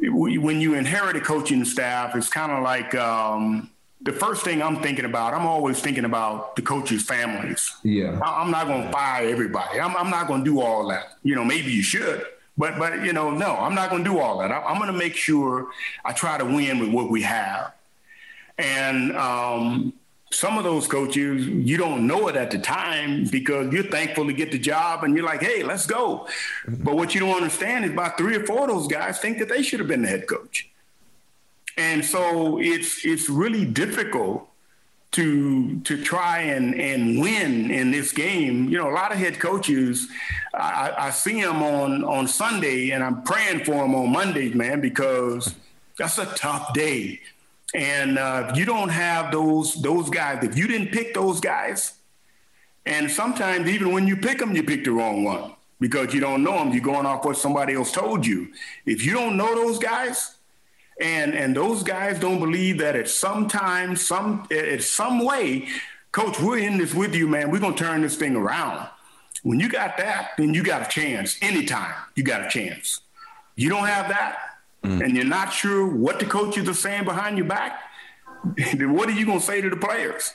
When 0.00 0.60
you 0.60 0.74
inherit 0.74 1.16
a 1.16 1.20
coaching 1.20 1.64
staff, 1.64 2.16
it's 2.16 2.28
kind 2.28 2.52
of 2.52 2.62
like. 2.62 2.94
Um, 2.94 3.70
the 4.00 4.12
first 4.12 4.44
thing 4.44 4.62
I'm 4.62 4.80
thinking 4.80 5.04
about, 5.04 5.34
I'm 5.34 5.44
always 5.44 5.80
thinking 5.80 6.04
about 6.04 6.54
the 6.54 6.62
coaches' 6.62 7.02
families. 7.02 7.74
Yeah. 7.82 8.20
I'm 8.24 8.48
not 8.50 8.68
going 8.68 8.84
to 8.84 8.92
fire 8.92 9.28
everybody. 9.28 9.80
I'm, 9.80 9.96
I'm 9.96 10.08
not 10.08 10.28
going 10.28 10.44
to 10.44 10.50
do 10.50 10.60
all 10.60 10.86
that. 10.88 11.16
You 11.24 11.34
know, 11.34 11.44
maybe 11.44 11.72
you 11.72 11.82
should, 11.82 12.24
but 12.58 12.76
but 12.78 13.04
you 13.04 13.12
know, 13.12 13.30
no, 13.30 13.56
I'm 13.56 13.74
not 13.74 13.88
going 13.88 14.04
to 14.04 14.10
do 14.10 14.18
all 14.18 14.38
that. 14.40 14.50
I, 14.50 14.70
am 14.70 14.78
going 14.78 14.92
to 14.92 14.98
make 14.98 15.14
sure 15.14 15.68
I 16.04 16.12
try 16.12 16.36
to 16.36 16.44
win 16.44 16.80
with 16.80 16.90
what 16.90 17.08
we 17.08 17.22
have. 17.22 17.72
And 18.58 19.16
um, 19.16 19.92
some 20.32 20.58
of 20.58 20.64
those 20.64 20.88
coaches, 20.88 21.46
you 21.46 21.76
don't 21.76 22.06
know 22.08 22.26
it 22.26 22.34
at 22.34 22.50
the 22.50 22.58
time 22.58 23.24
because 23.30 23.72
you're 23.72 23.84
thankful 23.84 24.26
to 24.26 24.32
get 24.32 24.50
the 24.50 24.58
job 24.58 25.04
and 25.04 25.16
you're 25.16 25.24
like, 25.24 25.40
hey, 25.40 25.62
let's 25.62 25.86
go. 25.86 26.26
But 26.66 26.96
what 26.96 27.14
you 27.14 27.20
don't 27.20 27.36
understand 27.36 27.84
is 27.84 27.92
about 27.92 28.18
three 28.18 28.36
or 28.36 28.44
four 28.44 28.62
of 28.62 28.68
those 28.68 28.88
guys 28.88 29.20
think 29.20 29.38
that 29.38 29.48
they 29.48 29.62
should 29.62 29.78
have 29.78 29.88
been 29.88 30.02
the 30.02 30.08
head 30.08 30.26
coach. 30.26 30.68
And 31.76 32.04
so 32.04 32.58
it's 32.58 33.06
it's 33.06 33.30
really 33.30 33.64
difficult 33.64 34.47
to 35.12 35.80
to 35.80 36.02
try 36.02 36.40
and 36.40 36.74
and 36.74 37.20
win 37.20 37.70
in 37.70 37.90
this 37.90 38.12
game. 38.12 38.68
You 38.68 38.78
know, 38.78 38.90
a 38.90 38.92
lot 38.92 39.12
of 39.12 39.18
head 39.18 39.38
coaches, 39.38 40.08
I, 40.54 40.92
I 40.98 41.10
see 41.10 41.40
them 41.40 41.62
on 41.62 42.04
on 42.04 42.28
Sunday, 42.28 42.90
and 42.90 43.02
I'm 43.02 43.22
praying 43.22 43.64
for 43.64 43.72
them 43.72 43.94
on 43.94 44.12
Mondays, 44.12 44.54
man, 44.54 44.80
because 44.80 45.54
that's 45.96 46.18
a 46.18 46.26
tough 46.26 46.74
day. 46.74 47.20
And 47.74 48.18
uh, 48.18 48.52
you 48.54 48.64
don't 48.64 48.90
have 48.90 49.32
those 49.32 49.74
those 49.82 50.10
guys. 50.10 50.44
If 50.44 50.56
you 50.56 50.66
didn't 50.66 50.92
pick 50.92 51.14
those 51.14 51.40
guys, 51.40 51.94
and 52.86 53.10
sometimes 53.10 53.68
even 53.68 53.92
when 53.92 54.06
you 54.06 54.16
pick 54.16 54.38
them, 54.38 54.54
you 54.54 54.62
pick 54.62 54.84
the 54.84 54.92
wrong 54.92 55.24
one 55.24 55.52
because 55.80 56.12
you 56.14 56.20
don't 56.20 56.42
know 56.42 56.58
them. 56.58 56.72
You're 56.72 56.82
going 56.82 57.06
off 57.06 57.24
what 57.24 57.36
somebody 57.36 57.74
else 57.74 57.92
told 57.92 58.26
you. 58.26 58.48
If 58.86 59.04
you 59.04 59.12
don't 59.12 59.36
know 59.36 59.54
those 59.54 59.78
guys, 59.78 60.37
and 61.00 61.34
and 61.34 61.56
those 61.56 61.82
guys 61.82 62.18
don't 62.18 62.40
believe 62.40 62.78
that 62.78 62.96
at 62.96 63.08
some 63.08 63.48
time, 63.48 63.96
some 63.96 64.46
at 64.50 64.82
some 64.82 65.24
way, 65.24 65.68
coach, 66.12 66.40
we're 66.40 66.58
in 66.58 66.78
this 66.78 66.94
with 66.94 67.14
you, 67.14 67.28
man. 67.28 67.50
We're 67.50 67.60
gonna 67.60 67.76
turn 67.76 68.02
this 68.02 68.16
thing 68.16 68.36
around. 68.36 68.88
When 69.42 69.60
you 69.60 69.68
got 69.68 69.96
that, 69.98 70.30
then 70.36 70.54
you 70.54 70.64
got 70.64 70.82
a 70.82 70.88
chance. 70.88 71.38
Anytime 71.40 71.94
you 72.16 72.24
got 72.24 72.44
a 72.44 72.48
chance. 72.48 73.00
You 73.54 73.68
don't 73.68 73.86
have 73.86 74.08
that, 74.08 74.38
mm. 74.84 75.04
and 75.04 75.16
you're 75.16 75.24
not 75.24 75.52
sure 75.52 75.86
what 75.86 76.20
the 76.20 76.26
coaches 76.26 76.68
are 76.68 76.74
saying 76.74 77.04
behind 77.04 77.38
your 77.38 77.46
back. 77.46 77.80
then 78.56 78.94
what 78.94 79.08
are 79.08 79.12
you 79.12 79.26
gonna 79.26 79.40
say 79.40 79.60
to 79.60 79.70
the 79.70 79.76
players? 79.76 80.34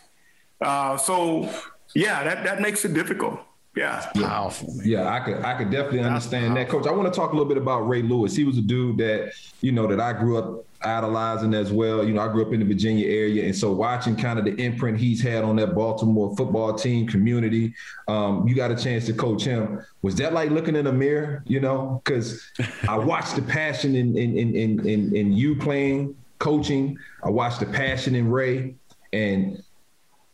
Uh, 0.61 0.97
so 0.97 1.49
yeah, 1.93 2.23
that 2.23 2.43
that 2.45 2.61
makes 2.61 2.85
it 2.85 2.93
difficult. 2.93 3.39
Yeah, 3.75 4.05
powerful. 4.15 4.75
Man. 4.75 4.87
Yeah, 4.87 5.11
I 5.11 5.19
could 5.19 5.43
I 5.43 5.57
could 5.57 5.71
definitely 5.71 6.01
understand 6.01 6.55
that, 6.57 6.69
Coach. 6.69 6.85
I 6.85 6.91
want 6.91 7.11
to 7.11 7.19
talk 7.19 7.31
a 7.31 7.33
little 7.33 7.47
bit 7.47 7.57
about 7.57 7.87
Ray 7.87 8.03
Lewis. 8.03 8.35
He 8.35 8.43
was 8.43 8.57
a 8.57 8.61
dude 8.61 8.97
that 8.99 9.33
you 9.61 9.71
know 9.71 9.87
that 9.87 9.99
I 9.99 10.13
grew 10.13 10.37
up 10.37 10.65
idolizing 10.83 11.55
as 11.55 11.71
well. 11.71 12.05
You 12.05 12.13
know, 12.13 12.21
I 12.21 12.27
grew 12.27 12.45
up 12.45 12.53
in 12.53 12.59
the 12.59 12.65
Virginia 12.67 13.07
area, 13.07 13.45
and 13.45 13.55
so 13.55 13.71
watching 13.71 14.15
kind 14.15 14.37
of 14.37 14.45
the 14.45 14.53
imprint 14.61 14.99
he's 14.99 15.23
had 15.23 15.43
on 15.43 15.55
that 15.55 15.73
Baltimore 15.73 16.35
football 16.35 16.75
team 16.75 17.07
community. 17.07 17.73
Um, 18.07 18.47
you 18.47 18.53
got 18.53 18.69
a 18.69 18.75
chance 18.75 19.07
to 19.07 19.13
coach 19.13 19.43
him. 19.43 19.83
Was 20.03 20.15
that 20.15 20.33
like 20.33 20.51
looking 20.51 20.75
in 20.75 20.85
a 20.85 20.93
mirror? 20.93 21.43
You 21.47 21.59
know, 21.59 21.99
because 22.03 22.43
I 22.87 22.97
watched 22.99 23.35
the 23.35 23.41
passion 23.41 23.95
in 23.95 24.15
in 24.15 24.37
in 24.37 24.85
in 24.87 25.15
in 25.15 25.33
you 25.33 25.55
playing 25.55 26.15
coaching. 26.37 26.97
I 27.23 27.31
watched 27.31 27.59
the 27.59 27.65
passion 27.65 28.13
in 28.13 28.29
Ray, 28.29 28.75
and 29.13 29.63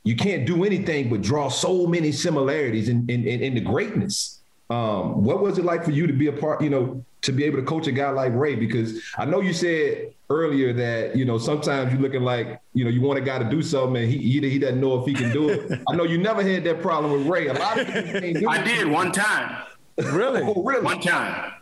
you 0.03 0.15
can't 0.15 0.45
do 0.45 0.63
anything 0.63 1.09
but 1.09 1.21
draw 1.21 1.49
so 1.49 1.85
many 1.85 2.11
similarities 2.11 2.89
in, 2.89 3.05
in, 3.09 3.27
in, 3.27 3.41
in 3.41 3.53
the 3.55 3.61
greatness. 3.61 4.39
Um, 4.69 5.23
what 5.23 5.41
was 5.41 5.57
it 5.57 5.65
like 5.65 5.83
for 5.83 5.91
you 5.91 6.07
to 6.07 6.13
be 6.13 6.27
a 6.27 6.33
part, 6.33 6.61
you 6.61 6.69
know, 6.69 7.03
to 7.23 7.31
be 7.31 7.43
able 7.43 7.57
to 7.57 7.63
coach 7.63 7.87
a 7.87 7.91
guy 7.91 8.09
like 8.11 8.33
Ray? 8.33 8.55
Because 8.55 9.01
I 9.17 9.25
know 9.25 9.41
you 9.41 9.51
said 9.51 10.13
earlier 10.29 10.71
that, 10.73 11.15
you 11.15 11.25
know, 11.25 11.37
sometimes 11.37 11.91
you're 11.91 12.01
looking 12.01 12.21
like, 12.21 12.61
you 12.73 12.83
know, 12.83 12.89
you 12.89 13.01
want 13.01 13.17
a 13.17 13.21
guy 13.21 13.39
to 13.39 13.49
do 13.49 13.61
something 13.61 14.03
and 14.03 14.11
he, 14.11 14.17
he, 14.17 14.49
he 14.49 14.59
doesn't 14.59 14.79
know 14.79 14.99
if 14.99 15.05
he 15.05 15.13
can 15.13 15.33
do 15.33 15.49
it. 15.49 15.81
I 15.89 15.95
know 15.95 16.03
you 16.03 16.19
never 16.19 16.43
had 16.43 16.63
that 16.65 16.81
problem 16.81 17.11
with 17.11 17.27
Ray. 17.27 17.47
A 17.47 17.53
lot 17.53 17.79
of 17.79 17.87
people 17.87 18.49
I 18.49 18.61
did 18.63 18.87
one 18.87 19.11
time. 19.11 19.63
Really? 19.97 20.43
Oh, 20.43 20.63
really? 20.63 20.83
One 20.83 21.01
time. 21.01 21.53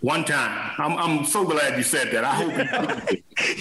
One 0.00 0.24
time. 0.24 0.72
I'm, 0.78 0.98
I'm 0.98 1.24
so 1.24 1.44
glad 1.44 1.76
you 1.76 1.82
said 1.82 2.10
that. 2.12 2.24
I 2.24 2.34
hope 2.34 3.12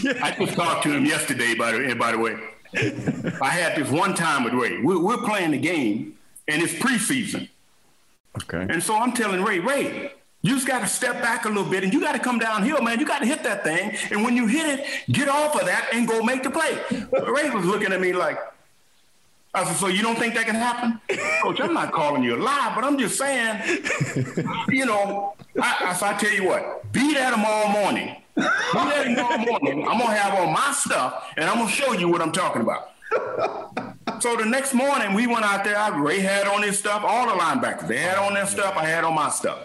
you, 0.04 0.14
I 0.22 0.36
just 0.40 0.54
talked 0.56 0.84
to 0.84 0.92
him 0.94 1.06
yesterday, 1.06 1.54
by 1.54 1.74
the, 1.74 1.94
by 1.96 2.12
the 2.14 2.18
way. 2.18 2.38
I 2.76 3.50
had 3.50 3.76
this 3.78 3.90
one 3.90 4.14
time 4.14 4.44
with 4.44 4.54
Ray. 4.54 4.82
We're, 4.82 5.00
we're, 5.00 5.18
playing 5.18 5.52
the 5.52 5.60
game, 5.60 6.18
and 6.48 6.62
it's 6.62 6.74
preseason. 6.74 7.50
Okay. 8.42 8.66
And 8.70 8.82
so 8.82 8.96
I'm 8.96 9.14
telling 9.14 9.44
Ray, 9.44 9.60
Ray, 9.60 10.12
You 10.42 10.56
just 10.56 10.68
got 10.68 10.80
to 10.80 10.88
step 10.88 11.22
back 11.22 11.46
a 11.46 11.48
little 11.48 11.70
bit 11.70 11.84
and 11.84 11.94
you 11.94 12.02
got 12.02 12.14
to 12.14 12.20
come 12.20 12.38
downhill, 12.38 12.82
man. 12.82 13.00
You 13.00 13.06
got 13.06 13.20
to 13.20 13.26
hit 13.26 13.44
that 13.44 13.64
thing. 13.64 13.96
And 14.12 14.24
when 14.26 14.36
you 14.36 14.48
hit 14.48 14.80
it, 14.80 14.86
get 15.14 15.30
off 15.30 15.56
of 15.56 15.66
that 15.66 15.90
and 15.94 16.08
go 16.08 16.22
make 16.22 16.44
the 16.44 16.50
play. 16.50 16.78
Ray 16.92 17.50
was 17.50 17.66
looking 17.66 17.94
at 17.94 18.02
me 18.02 18.12
like, 18.12 18.38
I 19.56 19.66
said, 19.66 19.76
so 19.76 19.88
you 19.88 20.02
don't 20.02 20.18
think 20.18 20.34
that 20.34 20.48
can 20.48 20.56
happen? 20.56 21.00
Coach, 21.44 21.62
I'm 21.62 21.74
not 21.74 21.92
calling 21.92 22.24
you 22.24 22.36
a 22.36 22.42
lie, 22.42 22.72
but 22.76 22.84
I'm 22.84 22.98
just 22.98 23.18
saying, 23.18 23.62
you 24.70 24.86
know, 24.86 25.36
I, 25.62 25.78
I, 25.89 25.94
so 25.94 26.08
I 26.08 26.13
tell 26.13 26.32
you 26.32 26.46
what, 26.46 26.92
be 26.92 27.13
there 27.13 27.30
tomorrow 27.30 27.70
morning. 27.70 28.16
Be 28.36 28.42
there 28.74 29.04
tomorrow 29.04 29.38
morning. 29.38 29.88
I'm 29.88 30.00
going 30.00 30.10
to 30.10 30.18
have 30.18 30.34
all 30.39 30.50
my 30.50 30.72
stuff 30.72 31.32
and 31.38 31.48
I'm 31.48 31.58
going 31.58 31.68
to 31.70 31.74
show 31.74 31.94
you 31.94 32.10
what 32.10 32.22
I'm 32.22 32.32
talking 32.32 32.63
about. 32.63 32.89
so 34.22 34.36
the 34.36 34.46
next 34.46 34.74
morning 34.74 35.13
we 35.13 35.28
went 35.28 35.46
out 35.46 35.63
there. 35.63 35.78
I, 35.78 35.89
Ray 36.00 36.20
had 36.20 36.48
on 36.48 36.63
his 36.63 36.80
stuff, 36.80 37.04
all 37.06 37.28
the 37.28 37.34
linebackers. 37.39 37.88
They 37.88 37.98
had 37.98 38.18
on 38.18 38.34
their 38.34 38.48
stuff. 38.48 38.76
I 38.76 38.86
had 38.86 39.04
on 39.04 39.13
my 39.13 39.30
stuff. 39.30 39.60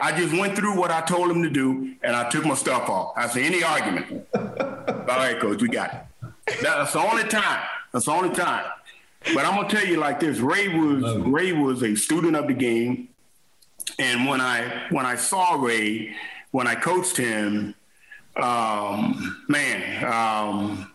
I 0.00 0.18
just 0.18 0.36
went 0.36 0.56
through 0.56 0.76
what 0.76 0.90
I 0.90 1.02
told 1.02 1.30
him 1.30 1.42
to 1.42 1.50
do, 1.50 1.94
and 2.02 2.16
I 2.16 2.28
took 2.30 2.46
my 2.46 2.54
stuff 2.54 2.88
off. 2.88 3.12
I 3.16 3.28
said, 3.28 3.42
any 3.42 3.62
argument? 3.62 4.26
All 4.34 5.06
right, 5.06 5.38
coach, 5.38 5.60
we 5.60 5.68
got 5.68 5.92
it. 5.92 6.62
That's 6.62 6.94
the 6.94 7.00
only 7.00 7.24
time. 7.24 7.60
That's 7.92 8.06
the 8.06 8.12
only 8.12 8.34
time. 8.34 8.64
But 9.34 9.44
I'm 9.44 9.54
gonna 9.54 9.68
tell 9.68 9.86
you 9.86 9.98
like 9.98 10.20
this: 10.20 10.38
Ray 10.38 10.68
was 10.68 11.16
Ray 11.18 11.52
was 11.52 11.82
a 11.82 11.94
student 11.94 12.36
of 12.36 12.46
the 12.46 12.54
game, 12.54 13.08
and 13.98 14.26
when 14.26 14.40
I 14.40 14.86
when 14.90 15.06
I 15.06 15.16
saw 15.16 15.54
Ray, 15.54 16.14
when 16.50 16.66
I 16.66 16.74
coached 16.74 17.16
him, 17.16 17.74
um, 18.36 19.44
man, 19.48 20.04
um, 20.04 20.92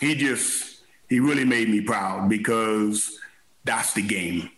he 0.00 0.14
just 0.14 0.80
he 1.08 1.20
really 1.20 1.44
made 1.44 1.68
me 1.68 1.80
proud 1.80 2.28
because 2.28 3.18
that's 3.64 3.92
the 3.92 4.02
game. 4.02 4.50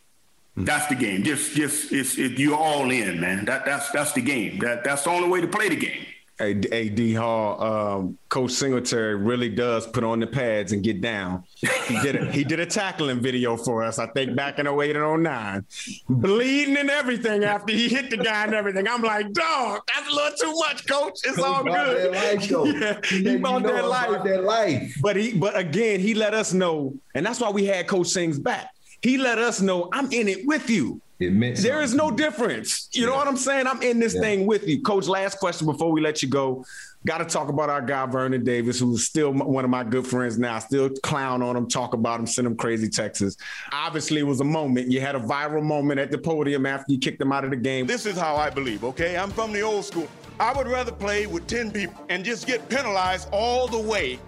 That's 0.57 0.87
the 0.89 0.95
game. 0.95 1.23
Just, 1.23 1.53
just 1.55 1.93
it's 1.93 2.19
it, 2.19 2.39
you're 2.39 2.57
all 2.57 2.91
in, 2.91 3.21
man. 3.21 3.47
That 3.47 3.65
that's 3.65 3.91
that's 3.91 4.13
the 4.13 4.21
game. 4.21 4.59
That 4.59 4.85
that's 4.85 5.05
the 5.05 5.11
only 5.11 5.29
way 5.29 5.41
to 5.41 5.49
play 5.49 5.69
the 5.69 5.77
game. 5.77 6.07
Hey, 6.39 6.61
hey 6.71 6.89
D 6.89 7.13
Hall, 7.15 7.63
um, 7.63 8.19
Coach 8.29 8.53
Singletary 8.53 9.17
really 9.17 9.49
does 9.49 9.87
put 9.87 10.03
on 10.03 10.19
the 10.19 10.27
pads 10.27 10.73
and 10.73 10.83
get 10.83 11.01
down. 11.01 11.45
He 11.87 12.01
did 12.01 12.17
a, 12.17 12.33
he 12.33 12.43
did 12.43 12.59
a 12.59 12.67
tackling 12.67 13.21
video 13.21 13.57
for 13.57 13.83
us, 13.83 13.99
I 13.99 14.07
think, 14.07 14.35
back 14.35 14.59
in 14.59 14.67
08 14.67 14.97
and 14.97 15.23
09. 15.23 15.65
Bleeding 16.09 16.77
and 16.79 16.91
everything 16.91 17.45
after 17.45 17.73
he 17.73 17.89
hit 17.89 18.11
the 18.11 18.17
guy 18.17 18.45
and 18.45 18.55
everything. 18.55 18.89
I'm 18.89 19.03
like, 19.03 19.33
dog, 19.33 19.83
that's 19.95 20.11
a 20.11 20.15
little 20.15 20.37
too 20.39 20.55
much, 20.59 20.89
Coach. 20.89 21.19
It's 21.25 21.37
coach 21.37 21.45
all 21.45 21.65
good. 21.65 22.13
Life, 22.13 22.51
yeah, 22.51 23.01
he 23.05 23.37
about, 23.37 23.63
that 23.65 23.85
life. 23.87 24.25
that 24.25 24.45
life. 24.45 24.97
But 25.01 25.17
he, 25.17 25.35
but 25.35 25.57
again, 25.57 26.01
he 26.01 26.15
let 26.15 26.35
us 26.35 26.53
know, 26.53 26.95
and 27.15 27.25
that's 27.25 27.41
why 27.41 27.51
we 27.51 27.67
had 27.67 27.87
Coach 27.87 28.09
Sings 28.09 28.39
back 28.39 28.71
he 29.03 29.19
let 29.19 29.39
us 29.39 29.61
know 29.61 29.89
I'm 29.93 30.11
in 30.13 30.29
it 30.29 30.47
with 30.47 30.71
you. 30.71 31.01
It 31.19 31.33
meant 31.33 31.59
there 31.59 31.83
is 31.83 31.95
no 31.95 32.11
difference. 32.11 32.89
You 32.93 33.03
yeah. 33.03 33.11
know 33.11 33.17
what 33.17 33.29
I'm 33.29 33.37
saying? 33.37 33.67
I'm 33.67 33.83
in 33.83 34.01
this 34.01 34.15
yeah. 34.15 34.21
thing 34.21 34.47
with 34.47 34.67
you. 34.67 34.83
Coach, 34.83 35.07
last 35.07 35.39
question 35.39 35.67
before 35.67 35.93
we 35.93 36.01
let 36.01 36.23
you 36.23 36.29
go. 36.29 36.65
Got 37.05 37.19
to 37.19 37.25
talk 37.25 37.49
about 37.49 37.69
our 37.69 37.83
guy, 37.83 38.07
Vernon 38.07 38.45
Davis, 38.45 38.79
who's 38.79 39.05
still 39.07 39.33
one 39.33 39.65
of 39.65 39.71
my 39.71 39.83
good 39.83 40.07
friends 40.07 40.39
now. 40.39 40.59
Still 40.61 40.89
clown 41.03 41.43
on 41.43 41.57
him, 41.57 41.69
talk 41.69 41.95
about 41.95 42.21
him, 42.21 42.27
send 42.27 42.47
him 42.47 42.57
crazy 42.57 42.89
texts. 42.89 43.37
Obviously, 43.73 44.21
it 44.21 44.27
was 44.27 44.41
a 44.41 44.45
moment. 44.45 44.91
You 44.91 45.01
had 45.01 45.17
a 45.17 45.21
viral 45.21 45.63
moment 45.63 45.99
at 45.99 46.13
the 46.13 46.19
podium 46.19 46.65
after 46.65 46.93
you 46.93 46.99
kicked 46.99 47.21
him 47.21 47.33
out 47.33 47.45
of 47.45 47.51
the 47.51 47.57
game. 47.57 47.87
This 47.87 48.07
is 48.07 48.17
how 48.17 48.37
I 48.37 48.51
believe, 48.51 48.85
okay? 48.85 49.17
I'm 49.17 49.31
from 49.31 49.53
the 49.53 49.63
old 49.63 49.85
school. 49.85 50.09
I 50.39 50.53
would 50.53 50.69
rather 50.69 50.93
play 50.93 51.27
with 51.27 51.47
10 51.49 51.73
people 51.73 52.05
and 52.09 52.25
just 52.25 52.47
get 52.47 52.69
penalized 52.69 53.29
all 53.33 53.67
the 53.67 53.81
way 53.81 54.19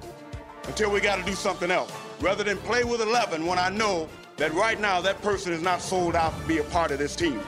until 0.66 0.90
we 0.90 1.00
got 1.00 1.16
to 1.16 1.24
do 1.24 1.34
something 1.34 1.70
else 1.70 1.92
rather 2.20 2.44
than 2.44 2.56
play 2.58 2.84
with 2.84 3.00
11 3.00 3.46
when 3.46 3.58
I 3.58 3.68
know 3.68 4.08
that 4.36 4.52
right 4.54 4.80
now 4.80 5.00
that 5.00 5.20
person 5.22 5.52
is 5.52 5.62
not 5.62 5.80
sold 5.80 6.16
out 6.16 6.38
to 6.40 6.48
be 6.48 6.58
a 6.58 6.64
part 6.64 6.90
of 6.90 6.98
this 6.98 7.14
team. 7.14 7.40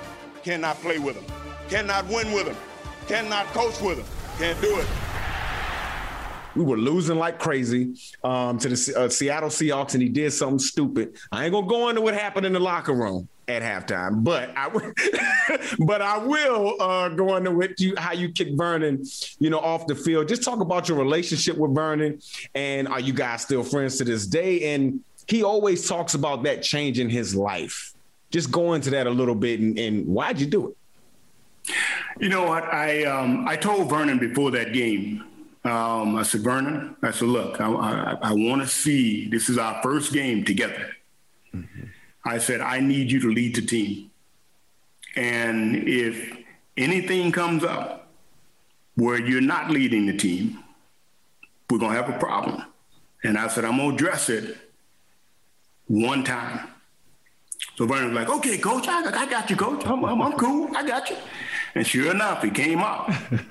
Cannot 0.43 0.77
play 0.77 0.99
with 0.99 1.17
them, 1.17 1.25
cannot 1.69 2.07
win 2.07 2.33
with 2.33 2.47
them, 2.47 2.57
cannot 3.09 3.47
coach 3.47 3.81
with 3.81 3.99
them, 3.99 4.07
can't 4.39 4.61
do 4.61 4.79
it. 4.79 4.87
We 6.55 6.65
were 6.65 6.79
losing 6.79 7.19
like 7.19 7.39
crazy 7.39 7.95
um, 8.25 8.59
to 8.59 8.69
the 8.69 8.95
uh, 8.97 9.09
Seattle 9.11 9.51
Seahawks, 9.51 9.93
and 9.93 10.03
he 10.03 10.09
did 10.09 10.33
something 10.33 10.59
stupid. 10.59 11.19
I 11.31 11.45
ain't 11.45 11.53
gonna 11.53 11.67
go 11.67 11.91
into 11.91 12.01
what 12.01 12.15
happened 12.15 12.47
in 12.47 12.55
the 12.55 12.61
locker 12.61 12.95
room 12.95 13.29
at 13.47 13.63
halftime, 13.63 14.25
but 14.25 14.51
I, 14.57 14.69
but 15.81 16.01
I 16.01 16.17
will 16.17 16.81
uh, 16.81 17.11
go 17.11 17.37
into 17.37 17.51
what 17.51 17.79
you 17.79 17.95
how 17.99 18.13
you 18.13 18.31
kick 18.31 18.49
Vernon, 18.53 19.05
you 19.39 19.51
know, 19.51 19.59
off 19.59 19.87
the 19.87 19.95
field. 19.95 20.29
Just 20.29 20.45
talk 20.45 20.61
about 20.61 20.89
your 20.89 20.97
relationship 20.97 21.59
with 21.59 21.75
Vernon, 21.75 22.21
and 22.55 22.89
are 22.89 23.01
you 23.01 23.13
guys 23.13 23.43
still 23.43 23.63
friends 23.63 23.99
to 23.99 24.05
this 24.05 24.27
day? 24.27 24.75
And 24.75 25.01
he 25.27 25.43
always 25.43 25.89
talks 25.89 26.15
about 26.15 26.45
that 26.45 26.63
change 26.63 26.99
in 26.99 27.11
his 27.11 27.35
life. 27.35 27.93
Just 28.31 28.51
go 28.51 28.75
into 28.75 28.91
that 28.91 29.07
a 29.07 29.11
little 29.11 29.35
bit 29.35 29.61
and, 29.61 29.79
and 29.79 30.07
why'd 30.07 30.41
you 30.41 30.47
do 30.47 30.69
it? 30.69 31.75
You 32.19 32.29
know 32.29 32.45
what? 32.45 32.65
I 32.65 33.05
um, 33.05 33.47
I 33.47 33.57
told 33.57 33.91
Vernon 33.91 34.19
before 34.19 34.51
that 34.53 34.73
game. 34.73 35.25
Um, 35.65 36.15
I 36.15 36.23
said, 36.23 36.43
Vernon, 36.43 36.97
I 37.03 37.11
said, 37.11 37.27
look, 37.27 37.61
I, 37.61 37.69
I, 37.69 38.19
I 38.23 38.33
want 38.33 38.63
to 38.63 38.69
see. 38.69 39.29
This 39.29 39.49
is 39.49 39.59
our 39.59 39.83
first 39.83 40.13
game 40.13 40.45
together. 40.45 40.95
Mm-hmm. 41.53 41.87
I 42.25 42.39
said, 42.39 42.61
I 42.61 42.79
need 42.79 43.11
you 43.11 43.21
to 43.21 43.31
lead 43.31 43.57
the 43.57 43.63
team. 43.63 44.11
And 45.17 45.89
if 45.89 46.37
anything 46.77 47.33
comes 47.33 47.65
up 47.65 48.09
where 48.95 49.21
you're 49.21 49.41
not 49.41 49.71
leading 49.71 50.07
the 50.07 50.17
team, 50.17 50.63
we're 51.69 51.79
gonna 51.79 51.95
have 51.95 52.09
a 52.09 52.19
problem. 52.19 52.63
And 53.25 53.37
I 53.37 53.49
said, 53.49 53.65
I'm 53.65 53.79
gonna 53.79 53.95
address 53.95 54.29
it 54.29 54.57
one 55.87 56.25
time. 56.25 56.69
So 57.77 57.87
Vernon 57.87 58.15
was 58.15 58.15
like, 58.15 58.31
okay, 58.39 58.59
coach, 58.59 58.89
I, 58.89 59.23
I 59.23 59.27
got 59.27 59.51
you, 59.51 59.57
coach. 59.57 59.87
I'm, 59.87 60.05
I'm, 60.05 60.21
I'm, 60.23 60.33
cool. 60.33 60.75
I 60.75 60.87
got 60.87 61.11
you. 61.11 61.17
And 61.75 61.87
sure 61.87 62.11
enough, 62.11 62.43
he 62.43 62.51
came 62.51 62.81
up. 62.81 63.11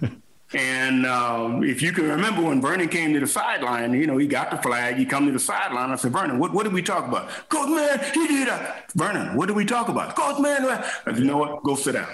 and 0.53 1.05
um, 1.05 1.63
if 1.63 1.81
you 1.81 1.91
can 1.91 2.07
remember 2.07 2.41
when 2.41 2.59
Vernon 2.59 2.89
came 2.89 3.13
to 3.13 3.19
the 3.19 3.27
sideline, 3.27 3.93
you 3.93 4.07
know, 4.07 4.17
he 4.17 4.25
got 4.25 4.49
the 4.49 4.57
flag, 4.57 4.95
he 4.95 5.05
come 5.05 5.27
to 5.27 5.31
the 5.31 5.39
sideline. 5.39 5.91
I 5.91 5.95
said, 5.95 6.11
Vernon, 6.11 6.39
what, 6.39 6.53
what 6.53 6.63
did 6.63 6.73
we 6.73 6.81
talk 6.81 7.07
about? 7.07 7.29
Coach, 7.49 7.69
man, 7.69 7.99
he 8.13 8.27
did 8.27 8.47
that. 8.47 8.91
Vernon, 8.93 9.35
what 9.35 9.45
did 9.45 9.55
we 9.55 9.65
talk 9.65 9.89
about? 9.89 10.15
Coach, 10.15 10.39
man, 10.39 10.65
I 10.65 10.83
said, 11.05 11.19
you 11.19 11.25
know 11.25 11.37
what? 11.37 11.61
Go 11.63 11.75
sit 11.75 11.93
down. 11.93 12.07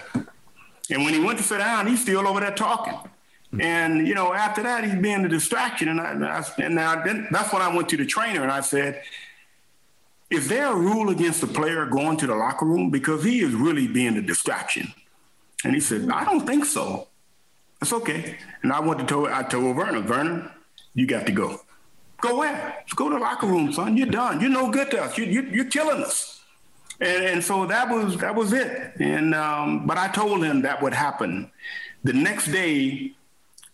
And 0.89 1.05
when 1.05 1.13
he 1.13 1.21
went 1.21 1.37
to 1.37 1.43
sit 1.43 1.59
down, 1.59 1.87
he's 1.87 2.01
still 2.01 2.27
over 2.27 2.41
there 2.41 2.51
talking. 2.51 2.97
And 3.59 4.07
you 4.07 4.15
know, 4.15 4.33
after 4.33 4.63
that, 4.63 4.83
he's 4.83 4.95
being 4.95 5.25
a 5.25 5.29
distraction. 5.29 5.89
And 5.89 5.99
I, 6.01 6.11
and, 6.11 6.25
I, 6.25 6.45
and 6.57 6.79
I, 6.79 7.27
that's 7.31 7.53
when 7.53 7.61
I 7.61 7.73
went 7.73 7.89
to 7.89 7.97
the 7.97 8.05
trainer 8.05 8.43
and 8.43 8.51
I 8.51 8.61
said, 8.61 9.01
is 10.31 10.47
there 10.47 10.71
a 10.71 10.75
rule 10.75 11.09
against 11.09 11.41
the 11.41 11.47
player 11.47 11.85
going 11.85 12.15
to 12.17 12.25
the 12.25 12.35
locker 12.35 12.65
room? 12.65 12.89
Because 12.89 13.23
he 13.23 13.41
is 13.41 13.53
really 13.53 13.87
being 13.87 14.15
a 14.15 14.21
distraction. 14.21 14.93
And 15.65 15.75
he 15.75 15.81
said, 15.81 16.09
I 16.09 16.23
don't 16.23 16.47
think 16.47 16.65
so. 16.65 17.09
That's 17.79 17.91
okay. 17.93 18.37
And 18.63 18.71
I 18.71 18.79
went 18.79 18.99
to 19.01 19.05
tell 19.05 19.27
I 19.27 19.43
told 19.43 19.75
Vernon, 19.75 20.03
Vernon, 20.03 20.49
you 20.93 21.05
got 21.05 21.25
to 21.25 21.33
go. 21.33 21.61
Go 22.21 22.37
where? 22.37 22.75
Let's 22.79 22.93
go 22.93 23.09
to 23.09 23.15
the 23.15 23.21
locker 23.21 23.45
room, 23.45 23.73
son. 23.73 23.97
You're 23.97 24.07
done. 24.07 24.39
You're 24.39 24.49
no 24.49 24.71
good 24.71 24.89
to 24.91 25.03
us. 25.03 25.17
You, 25.17 25.25
you, 25.25 25.41
you're 25.51 25.65
killing 25.65 26.03
us. 26.03 26.41
And, 27.01 27.25
and 27.25 27.43
so 27.43 27.65
that 27.65 27.89
was 27.89 28.17
that 28.17 28.35
was 28.35 28.53
it. 28.53 28.93
And 28.99 29.33
um, 29.33 29.87
but 29.87 29.97
I 29.97 30.07
told 30.07 30.43
him 30.43 30.61
that 30.61 30.81
would 30.81 30.93
happen. 30.93 31.51
The 32.03 32.13
next 32.13 32.51
day, 32.51 33.13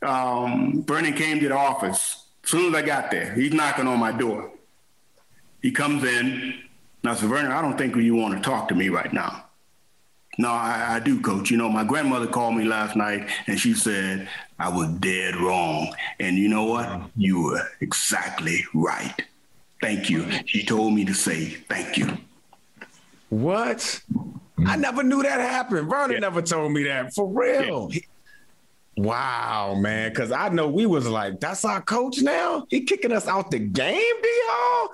um, 0.02 0.84
Vernon 0.88 1.14
came 1.14 1.40
to 1.42 1.50
the 1.50 1.58
office. 1.58 2.24
As 2.44 2.50
soon 2.50 2.74
as 2.74 2.82
I 2.82 2.86
got 2.86 3.12
there, 3.12 3.34
he's 3.34 3.54
knocking 3.54 3.88
on 3.88 4.00
my 4.00 4.14
door. 4.14 4.52
He 5.68 5.74
comes 5.74 6.02
in, 6.06 6.54
and 7.04 7.12
I 7.12 7.14
said, 7.14 7.28
Vernon, 7.28 7.52
I 7.52 7.62
don't 7.62 7.78
think 7.78 7.98
you 7.98 8.16
want 8.16 8.34
to 8.36 8.40
talk 8.40 8.70
to 8.70 8.74
me 8.74 8.88
right 8.88 9.12
now. 9.12 9.44
No, 10.38 10.48
I, 10.48 10.96
I, 10.96 11.00
do, 11.02 11.20
coach. 11.20 11.52
You 11.52 11.58
know, 11.58 11.68
my 11.68 11.84
grandmother 11.84 12.26
called 12.26 12.56
me 12.56 12.64
last 12.64 12.96
night 12.96 13.30
and 13.48 13.60
she 13.60 13.74
said 13.74 14.30
I 14.60 14.70
was 14.70 14.88
dead 15.00 15.36
wrong. 15.36 15.94
And 16.22 16.38
you 16.38 16.48
know 16.48 16.64
what? 16.64 17.02
You 17.18 17.44
were 17.44 17.68
exactly 17.82 18.64
right. 18.74 19.14
Thank 19.82 20.10
you. 20.10 20.26
She 20.46 20.66
told 20.66 20.94
me 20.94 21.04
to 21.04 21.14
say 21.14 21.48
thank 21.48 21.98
you. 21.98 22.18
What? 23.28 24.02
I 24.66 24.78
never 24.78 25.04
knew 25.04 25.22
that 25.22 25.42
happened. 25.42 25.90
Vernon 25.90 26.12
yeah. 26.12 26.20
never 26.20 26.42
told 26.42 26.72
me 26.72 26.84
that. 26.84 27.14
For 27.14 27.28
real. 27.28 27.90
Yeah. 27.92 28.00
Wow, 28.98 29.76
man. 29.80 30.12
Cause 30.16 30.32
I 30.32 30.50
know 30.50 30.68
we 30.68 30.88
was 30.88 31.08
like, 31.08 31.40
that's 31.40 31.64
our 31.64 31.82
coach 31.82 32.20
now. 32.20 32.66
He 32.70 32.82
kicking 32.82 33.12
us 33.12 33.28
out 33.28 33.52
the 33.52 33.60
game, 33.60 33.94
y'all. 33.94 34.90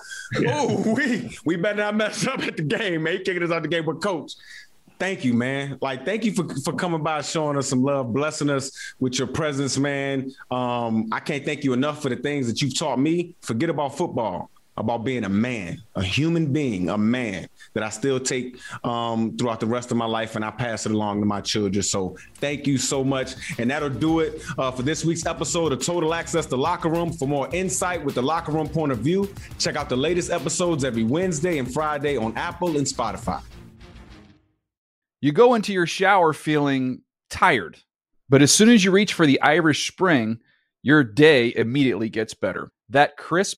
Oh, 0.47 0.93
we 0.95 1.37
we 1.45 1.55
better 1.55 1.77
not 1.77 1.95
mess 1.95 2.27
up 2.27 2.41
at 2.41 2.57
the 2.57 2.63
game, 2.63 3.03
man. 3.03 3.13
He 3.13 3.19
kicking 3.19 3.43
us 3.43 3.51
out 3.51 3.61
the 3.61 3.69
game. 3.69 3.85
But 3.85 4.01
coach, 4.01 4.33
thank 4.99 5.23
you, 5.23 5.33
man. 5.33 5.77
Like, 5.81 6.03
thank 6.03 6.25
you 6.25 6.33
for, 6.33 6.53
for 6.63 6.73
coming 6.73 7.01
by, 7.01 7.21
showing 7.21 7.57
us 7.57 7.69
some 7.69 7.81
love, 7.81 8.13
blessing 8.13 8.49
us 8.49 8.71
with 8.99 9.17
your 9.17 9.27
presence, 9.27 9.77
man. 9.77 10.33
Um, 10.51 11.07
I 11.13 11.21
can't 11.21 11.45
thank 11.45 11.63
you 11.63 11.71
enough 11.71 12.01
for 12.01 12.09
the 12.09 12.17
things 12.17 12.47
that 12.47 12.61
you've 12.61 12.77
taught 12.77 12.99
me. 12.99 13.35
Forget 13.41 13.69
about 13.69 13.97
football 13.97 14.49
about 14.75 15.03
being 15.03 15.23
a 15.23 15.29
man, 15.29 15.81
a 15.95 16.03
human 16.03 16.51
being, 16.51 16.89
a 16.89 16.97
man 16.97 17.47
that 17.73 17.83
I 17.83 17.89
still 17.89 18.19
take 18.19 18.57
um, 18.83 19.37
throughout 19.37 19.59
the 19.59 19.65
rest 19.67 19.91
of 19.91 19.97
my 19.97 20.05
life, 20.05 20.35
and 20.35 20.43
I 20.43 20.51
pass 20.51 20.85
it 20.85 20.91
along 20.91 21.19
to 21.19 21.25
my 21.25 21.41
children. 21.41 21.83
So 21.83 22.17
thank 22.35 22.65
you 22.65 22.77
so 22.77 23.03
much, 23.03 23.35
and 23.59 23.69
that'll 23.69 23.89
do 23.89 24.19
it 24.19 24.41
uh, 24.57 24.71
for 24.71 24.83
this 24.83 25.05
week's 25.05 25.25
episode 25.25 25.71
of 25.71 25.85
Total 25.85 26.13
Access 26.13 26.45
to 26.47 26.55
Locker 26.55 26.89
Room. 26.89 27.11
For 27.13 27.27
more 27.27 27.47
insight 27.53 28.03
with 28.03 28.15
the 28.15 28.23
Locker 28.23 28.51
Room 28.51 28.67
point 28.67 28.91
of 28.91 28.99
view, 28.99 29.33
check 29.59 29.75
out 29.75 29.89
the 29.89 29.97
latest 29.97 30.31
episodes 30.31 30.83
every 30.83 31.03
Wednesday 31.03 31.59
and 31.59 31.71
Friday 31.71 32.17
on 32.17 32.35
Apple 32.35 32.77
and 32.77 32.87
Spotify. 32.87 33.41
You 35.21 35.31
go 35.31 35.53
into 35.53 35.71
your 35.71 35.87
shower 35.87 36.33
feeling 36.33 37.01
tired. 37.29 37.77
But 38.29 38.41
as 38.41 38.51
soon 38.51 38.69
as 38.69 38.83
you 38.83 38.91
reach 38.91 39.13
for 39.13 39.25
the 39.25 39.39
Irish 39.41 39.87
Spring, 39.87 40.39
your 40.81 41.03
day 41.03 41.53
immediately 41.55 42.09
gets 42.09 42.33
better. 42.33 42.71
That 42.89 43.15
crisp, 43.15 43.57